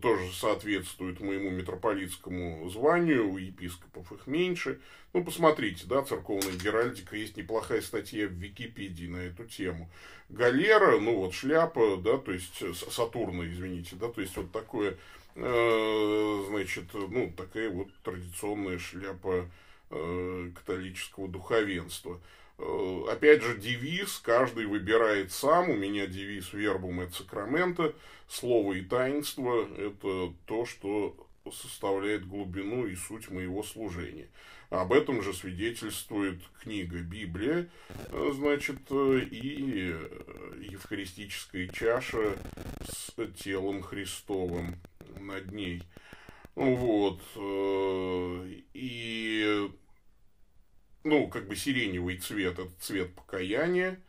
тоже 0.01 0.31
соответствует 0.33 1.19
моему 1.19 1.49
митрополитскому 1.49 2.69
званию, 2.69 3.29
у 3.29 3.37
епископов 3.37 4.11
их 4.11 4.27
меньше. 4.27 4.79
Ну, 5.13 5.23
посмотрите, 5.23 5.85
да, 5.87 6.01
церковная 6.03 6.53
геральдика, 6.53 7.15
есть 7.15 7.37
неплохая 7.37 7.81
статья 7.81 8.27
в 8.27 8.31
Википедии 8.31 9.07
на 9.07 9.17
эту 9.17 9.45
тему. 9.45 9.89
Галера, 10.29 10.99
ну 10.99 11.17
вот 11.17 11.33
шляпа, 11.33 11.97
да, 11.97 12.17
то 12.17 12.31
есть 12.31 12.61
Сатурна, 12.91 13.45
извините, 13.45 13.95
да, 13.95 14.09
то 14.09 14.21
есть 14.21 14.35
вот 14.35 14.51
такое, 14.51 14.97
э, 15.35 16.43
значит, 16.49 16.85
ну, 16.93 17.31
такая 17.35 17.69
вот 17.69 17.89
традиционная 18.03 18.79
шляпа 18.79 19.49
э, 19.91 20.51
католического 20.55 21.27
духовенства. 21.27 22.19
Э, 22.57 23.03
опять 23.11 23.41
же, 23.41 23.57
девиз 23.57 24.19
каждый 24.19 24.65
выбирает 24.65 25.31
сам. 25.31 25.69
У 25.69 25.75
меня 25.75 26.07
девиз 26.07 26.53
«Вербум 26.53 27.01
et 27.01 27.13
сакрамента». 27.13 27.93
Слово 28.27 28.73
и 28.73 28.81
таинство– 28.81 29.67
это 29.77 30.33
то, 30.45 30.65
что 30.65 31.15
составляет 31.51 32.27
глубину 32.27 32.87
и 32.87 32.95
суть 32.95 33.29
моего 33.29 33.61
служения. 33.61 34.27
Об 34.71 34.93
этом 34.93 35.21
же 35.21 35.31
свидетельствует 35.31 36.41
книга 36.63 36.97
Библия, 36.97 37.69
значит, 38.31 38.79
и 38.89 39.95
евхаристическая 40.59 41.67
чаша 41.67 42.35
с 42.89 43.13
телом 43.43 43.83
Христовым 43.83 44.77
над 45.19 45.51
ней. 45.51 45.83
Вот. 46.55 47.21
И, 48.73 49.69
ну, 51.05 51.29
как 51.29 51.47
бы 51.47 51.55
сиреневый 51.55 52.17
цвет– 52.17 52.59
это 52.59 52.69
цвет 52.81 53.15
покаяния. 53.15 54.01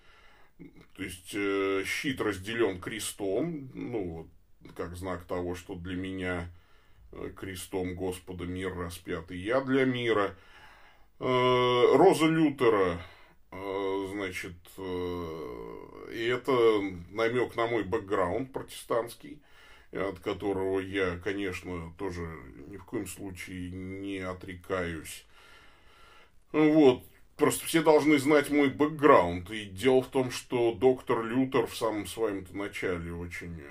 То 0.96 1.04
есть, 1.04 1.32
э, 1.34 1.84
щит 1.86 2.20
разделен 2.20 2.80
крестом, 2.80 3.70
ну, 3.74 4.28
вот, 4.62 4.74
как 4.74 4.96
знак 4.96 5.24
того, 5.24 5.54
что 5.54 5.76
для 5.76 5.94
меня– 5.94 6.50
Э, 7.12 7.30
крестом 7.34 7.94
Господа 7.94 8.44
мир 8.44 8.76
распятый, 8.76 9.38
я 9.38 9.60
для 9.60 9.84
мира. 9.84 10.34
Э, 11.18 11.96
Роза 11.96 12.26
Лютера, 12.26 13.00
э, 13.52 14.06
значит, 14.12 14.54
и 16.12 16.24
это 16.26 16.52
намек 17.10 17.56
на 17.56 17.66
мой 17.66 17.84
бэкграунд 17.84 18.52
протестантский, 18.52 19.40
от 19.92 20.18
которого 20.20 20.80
я, 20.80 21.18
конечно, 21.18 21.92
тоже 21.98 22.22
ни 22.68 22.76
в 22.76 22.84
коем 22.84 23.06
случае 23.06 23.70
не 23.70 24.18
отрекаюсь. 24.18 25.24
Вот, 26.56 27.04
просто 27.36 27.66
все 27.66 27.82
должны 27.82 28.18
знать 28.18 28.48
мой 28.48 28.70
бэкграунд. 28.70 29.50
И 29.50 29.66
дело 29.66 30.00
в 30.00 30.08
том, 30.08 30.30
что 30.30 30.72
доктор 30.72 31.22
Лютер 31.22 31.66
в 31.66 31.76
самом 31.76 32.06
своем 32.06 32.46
начале 32.52 33.12
очень 33.12 33.62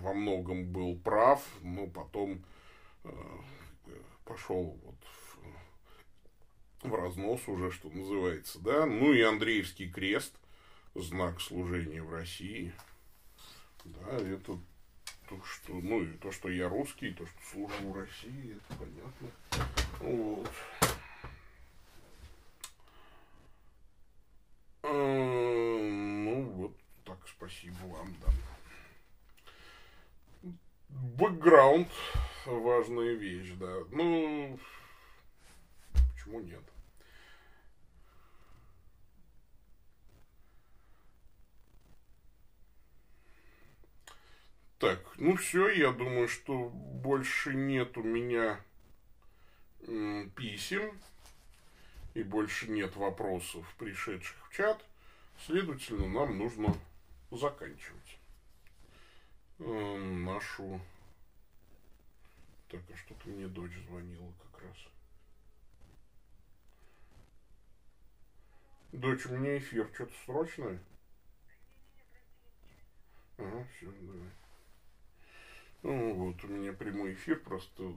во 0.00 0.14
многом 0.14 0.64
был 0.64 0.96
прав, 0.96 1.42
но 1.62 1.86
потом 1.86 2.42
э, 3.04 3.10
пошел 4.24 4.78
вот 4.84 4.96
в, 6.82 6.88
в 6.88 6.94
разнос 6.94 7.40
уже, 7.46 7.70
что 7.70 7.90
называется, 7.90 8.58
да. 8.58 8.86
Ну 8.86 9.12
и 9.12 9.20
Андреевский 9.20 9.90
крест, 9.90 10.34
знак 10.94 11.42
служения 11.42 12.02
в 12.02 12.10
России, 12.10 12.72
да, 13.84 14.16
это 14.16 14.58
то, 15.28 15.42
что, 15.44 15.74
ну 15.74 16.02
и 16.02 16.12
то, 16.18 16.32
что 16.32 16.48
я 16.48 16.70
русский, 16.70 17.10
то, 17.10 17.26
что 17.26 17.38
служу 17.50 17.92
в 17.92 17.96
России, 17.98 18.56
это 18.56 18.78
понятно. 18.78 19.30
Вот. 20.00 20.50
Ну 24.92 26.42
вот 26.52 26.76
так, 27.04 27.18
спасибо 27.28 27.78
вам, 27.86 28.14
да 28.20 28.28
бэкграунд 30.94 31.88
важная 32.46 33.14
вещь, 33.14 33.52
да. 33.58 33.84
Ну, 33.90 34.58
почему 35.92 36.40
нет? 36.40 36.62
Так, 44.78 45.00
ну 45.16 45.36
все, 45.36 45.68
я 45.68 45.92
думаю, 45.92 46.28
что 46.28 46.68
больше 46.68 47.54
нет 47.54 47.96
у 47.96 48.02
меня 48.02 48.60
писем 50.36 51.00
и 52.14 52.22
больше 52.22 52.70
нет 52.70 52.96
вопросов, 52.96 53.66
пришедших 53.76 54.36
в 54.48 54.54
чат. 54.54 54.84
Следовательно, 55.46 56.06
нам 56.08 56.38
нужно 56.38 56.74
заканчивать 57.30 58.18
э, 59.58 59.96
нашу... 60.24 60.80
Так, 62.68 62.80
а 62.92 62.96
что-то 62.96 63.28
мне 63.28 63.46
дочь 63.46 63.76
звонила 63.88 64.32
как 64.42 64.62
раз. 64.62 64.76
Дочь, 68.92 69.26
у 69.26 69.36
меня 69.36 69.58
эфир, 69.58 69.90
что-то 69.92 70.12
срочное? 70.24 70.80
Ага, 73.38 73.66
все, 73.76 73.90
давай. 73.90 74.30
Ну, 75.84 76.14
вот 76.14 76.42
у 76.44 76.46
меня 76.46 76.72
прямой 76.72 77.12
эфир, 77.12 77.38
просто 77.40 77.92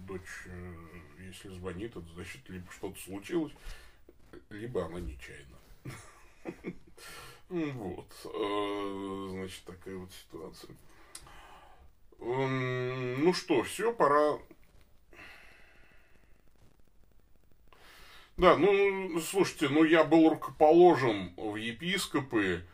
дочь, 0.00 0.46
э, 0.46 0.74
если 1.20 1.48
звонит, 1.48 1.92
это 1.96 2.04
значит, 2.12 2.40
либо 2.48 2.70
что-то 2.72 3.00
случилось, 3.00 3.52
либо 4.50 4.84
она 4.84 5.00
нечаянно. 5.00 5.58
Вот. 7.48 8.10
Э, 8.24 9.28
значит, 9.30 9.62
такая 9.64 9.96
вот 9.96 10.10
ситуация. 10.12 10.74
Ну 12.18 13.34
что, 13.34 13.62
все, 13.62 13.92
пора 13.92 14.38
Да, 18.36 18.56
ну, 18.56 19.20
слушайте, 19.20 19.68
ну 19.68 19.84
я 19.84 20.02
был 20.02 20.30
рукоположен 20.30 21.32
в 21.36 21.54
епископы 21.54 22.64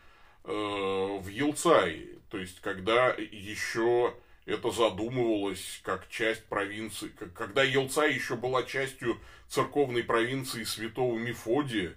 э, 0.45 0.51
в 0.51 1.27
Елцай, 1.27 2.17
то 2.29 2.39
есть 2.39 2.59
когда 2.61 3.09
еще 3.09 4.15
это 4.45 4.71
задумывалось 4.71 5.81
как 5.83 6.09
часть 6.09 6.45
провинции, 6.45 7.09
когда 7.35 7.63
Елцай 7.63 8.13
еще 8.13 8.35
была 8.35 8.63
частью 8.63 9.19
церковной 9.47 10.03
провинции 10.03 10.63
святого 10.63 11.17
Мефодия 11.17 11.95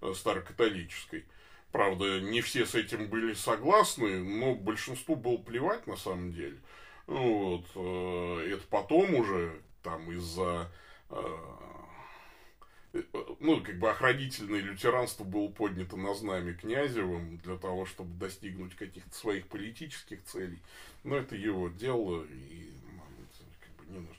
э, 0.00 0.12
старокатолической. 0.14 1.24
Правда, 1.72 2.20
не 2.20 2.40
все 2.40 2.66
с 2.66 2.74
этим 2.74 3.08
были 3.08 3.34
согласны, 3.34 4.22
но 4.22 4.54
большинству 4.54 5.16
было 5.16 5.36
плевать 5.36 5.86
на 5.86 5.96
самом 5.96 6.32
деле. 6.32 6.58
Вот, 7.06 7.64
э, 7.74 8.50
это 8.54 8.62
потом 8.68 9.14
уже 9.14 9.60
там 9.82 10.10
из-за 10.12 10.70
э, 11.10 11.22
ну, 13.40 13.62
как 13.62 13.78
бы 13.78 13.90
охранительное 13.90 14.60
лютеранство 14.60 15.24
было 15.24 15.48
поднято 15.48 15.96
на 15.96 16.14
знамя 16.14 16.54
Князевым 16.54 17.38
для 17.38 17.56
того, 17.56 17.86
чтобы 17.86 18.18
достигнуть 18.18 18.74
каких-то 18.74 19.14
своих 19.14 19.46
политических 19.48 20.22
целей. 20.24 20.58
Но 21.04 21.16
это 21.16 21.36
его 21.36 21.68
дело, 21.68 22.24
и 22.24 22.70
как 23.60 23.86
бы, 23.86 23.92
не 23.92 23.98
нужно 23.98 24.16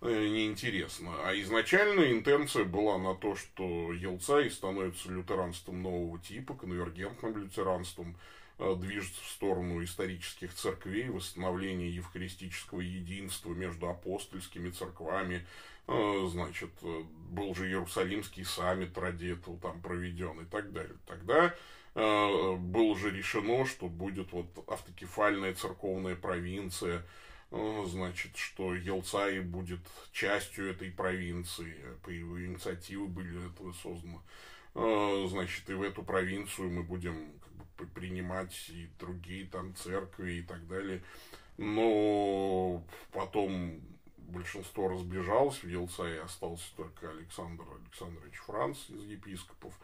э, 0.00 0.28
неинтересно. 0.28 1.14
А 1.24 1.34
изначальная 1.40 2.12
интенция 2.12 2.64
была 2.64 2.98
на 2.98 3.14
то, 3.14 3.36
что 3.36 3.92
Елцай 3.92 4.50
становится 4.50 5.10
лютеранством 5.10 5.82
нового 5.82 6.18
типа, 6.18 6.54
конвергентным 6.54 7.36
лютеранством, 7.36 8.16
движется 8.58 9.22
в 9.22 9.28
сторону 9.28 9.82
исторических 9.84 10.52
церквей, 10.54 11.08
восстановления 11.08 11.90
евхаристического 11.90 12.80
единства 12.80 13.52
между 13.54 13.88
апостольскими 13.88 14.70
церквами, 14.70 15.46
Э, 15.88 16.28
значит, 16.30 16.70
э, 16.82 17.02
был 17.30 17.54
же 17.54 17.66
Иерусалимский 17.66 18.44
саммит 18.44 18.96
ради 18.98 19.28
этого 19.32 19.58
там 19.58 19.80
проведен 19.80 20.38
и 20.40 20.44
так 20.44 20.70
далее. 20.70 20.96
Тогда 21.06 21.54
э, 21.94 22.56
было 22.56 22.94
же 22.94 23.10
решено, 23.10 23.64
что 23.64 23.88
будет 23.88 24.30
вот 24.32 24.46
автокефальная 24.68 25.54
церковная 25.54 26.14
провинция, 26.14 27.06
э, 27.50 27.84
значит, 27.86 28.36
что 28.36 28.74
Елцай 28.74 29.40
будет 29.40 29.80
частью 30.12 30.70
этой 30.70 30.90
провинции, 30.90 31.74
по 32.02 32.10
его 32.10 32.38
инициативе 32.44 33.04
были 33.04 33.46
это 33.46 33.72
созданы. 33.82 34.20
Э, 34.74 35.26
значит, 35.30 35.70
и 35.70 35.72
в 35.72 35.80
эту 35.80 36.02
провинцию 36.02 36.70
мы 36.70 36.82
будем 36.82 37.32
принимать 37.94 38.68
и 38.70 38.88
другие 38.98 39.46
там 39.46 39.74
церкви 39.74 40.34
и 40.34 40.42
так 40.42 40.66
далее. 40.68 41.02
Но 41.56 42.82
потом 43.12 43.80
большинство 44.16 44.88
разбежалось, 44.88 45.62
в 45.62 45.68
Елцае 45.68 46.22
остался 46.22 46.66
только 46.76 47.10
Александр 47.10 47.64
Александрович 47.82 48.36
Франц 48.38 48.90
из 48.90 49.02
епископов. 49.04 49.74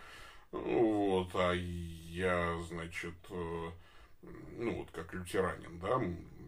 Вот, 0.53 1.31
а 1.35 1.53
я, 1.53 2.57
значит, 2.68 3.14
э, 3.31 3.70
ну 4.59 4.79
вот 4.79 4.91
как 4.93 5.12
лютеранин, 5.12 5.81
да, 5.81 6.01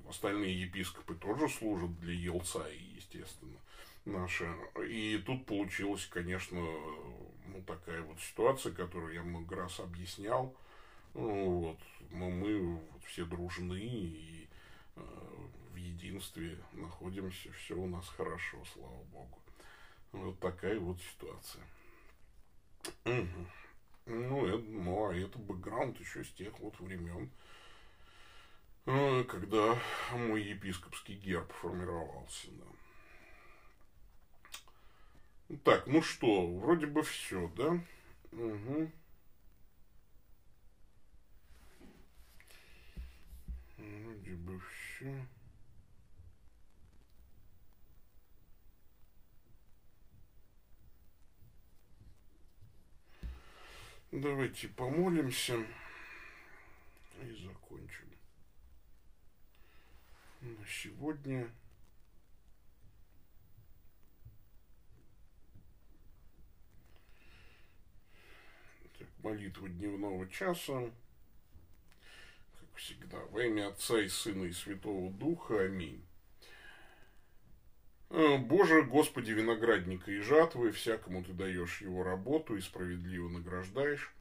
остальные 0.09 0.63
епископы 0.63 1.15
тоже 1.15 1.49
служат 1.49 1.99
для 1.99 2.13
Елцаи, 2.13 2.79
естественно, 2.95 3.59
наши. 4.05 4.49
И 4.89 5.21
тут 5.27 5.45
получилась, 5.47 6.07
конечно, 6.07 6.61
ну, 6.61 7.63
такая 7.67 8.03
вот 8.03 8.21
ситуация, 8.21 8.73
которую 8.73 9.15
я 9.15 9.23
много 9.23 9.57
раз 9.57 9.81
объяснял. 9.81 10.55
Вот, 11.17 11.79
но 12.11 12.29
мы 12.29 12.75
вот 12.77 13.03
все 13.05 13.25
дружны, 13.25 13.79
и 13.81 14.47
э, 14.97 15.01
в 15.73 15.77
единстве 15.77 16.63
находимся, 16.75 17.51
все 17.53 17.75
у 17.75 17.87
нас 17.87 18.07
хорошо, 18.07 18.63
слава 18.75 19.03
богу. 19.05 19.41
Вот 20.13 20.39
такая 20.41 20.79
вот 20.79 21.01
ситуация. 21.01 21.65
Ну, 24.05 24.47
это, 24.47 24.59
ну, 24.59 25.09
а 25.09 25.15
это 25.15 25.39
бэкграунд 25.39 25.99
еще 25.99 26.23
с 26.23 26.29
тех 26.33 26.61
вот 26.61 26.79
времен, 26.81 27.31
э, 28.85 29.25
когда 29.25 29.81
мой 30.13 30.43
епископский 30.43 31.15
герб 31.15 31.51
формировался, 31.51 32.49
да. 35.49 35.57
Так, 35.65 35.87
ну 35.87 36.03
что, 36.03 36.47
вроде 36.59 36.85
бы 36.85 37.03
все, 37.03 37.51
да? 37.57 37.81
Угу. 38.33 38.93
Бы 44.37 44.61
все. 44.61 45.27
Давайте 54.13 54.69
помолимся 54.69 55.57
и 57.23 57.47
закончим. 57.47 58.09
На 60.43 60.67
сегодня 60.67 61.51
так, 68.99 69.09
молитва 69.23 69.69
дневного 69.69 70.29
часа. 70.29 70.91
Всегда, 72.77 73.19
во 73.31 73.43
имя 73.43 73.69
Отца 73.69 73.99
и 74.01 74.09
Сына 74.09 74.45
и 74.45 74.53
Святого 74.53 75.11
Духа. 75.11 75.63
Аминь. 75.63 76.05
Э, 78.11 78.37
Боже, 78.37 78.83
Господи, 78.83 79.33
виноградника 79.33 80.11
и 80.11 80.21
жатвы, 80.21 80.73
всякому 80.73 81.25
Ты 81.25 81.33
даешь 81.33 81.81
его 81.81 82.03
работу 82.03 82.57
и 82.57 82.61
справедливо 82.61 83.29
награждаешь. 83.29 84.13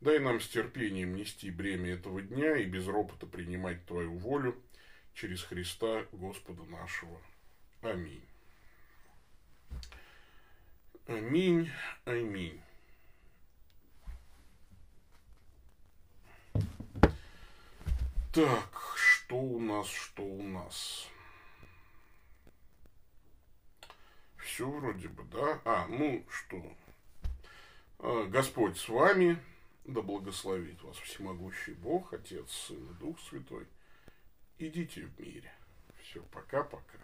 Дай 0.00 0.18
нам 0.18 0.40
с 0.40 0.48
терпением 0.48 1.14
нести 1.14 1.50
бремя 1.50 1.92
этого 1.92 2.20
дня 2.20 2.56
и 2.56 2.64
без 2.64 2.88
ропота 2.88 3.26
принимать 3.26 3.86
Твою 3.86 4.18
волю 4.18 4.60
через 5.14 5.42
Христа 5.44 6.04
Господа 6.10 6.64
нашего. 6.64 7.20
Аминь. 7.82 8.24
Аминь, 11.06 11.70
аминь. 12.04 12.60
Так, 18.32 18.94
что 18.96 19.36
у 19.36 19.60
нас, 19.60 19.86
что 19.88 20.22
у 20.22 20.42
нас? 20.42 21.06
Все 24.38 24.66
вроде 24.66 25.08
бы, 25.08 25.22
да? 25.24 25.60
А, 25.66 25.86
ну 25.86 26.24
что? 26.30 26.62
А, 27.98 28.24
Господь 28.28 28.78
с 28.78 28.88
вами, 28.88 29.36
да 29.84 30.00
благословит 30.00 30.82
вас 30.82 30.96
всемогущий 30.96 31.74
Бог, 31.74 32.14
Отец, 32.14 32.50
Сын 32.50 32.82
и 32.92 32.94
Дух 32.94 33.20
Святой. 33.20 33.66
Идите 34.56 35.02
в 35.02 35.20
мире. 35.20 35.52
Все, 36.00 36.22
пока-пока. 36.32 36.98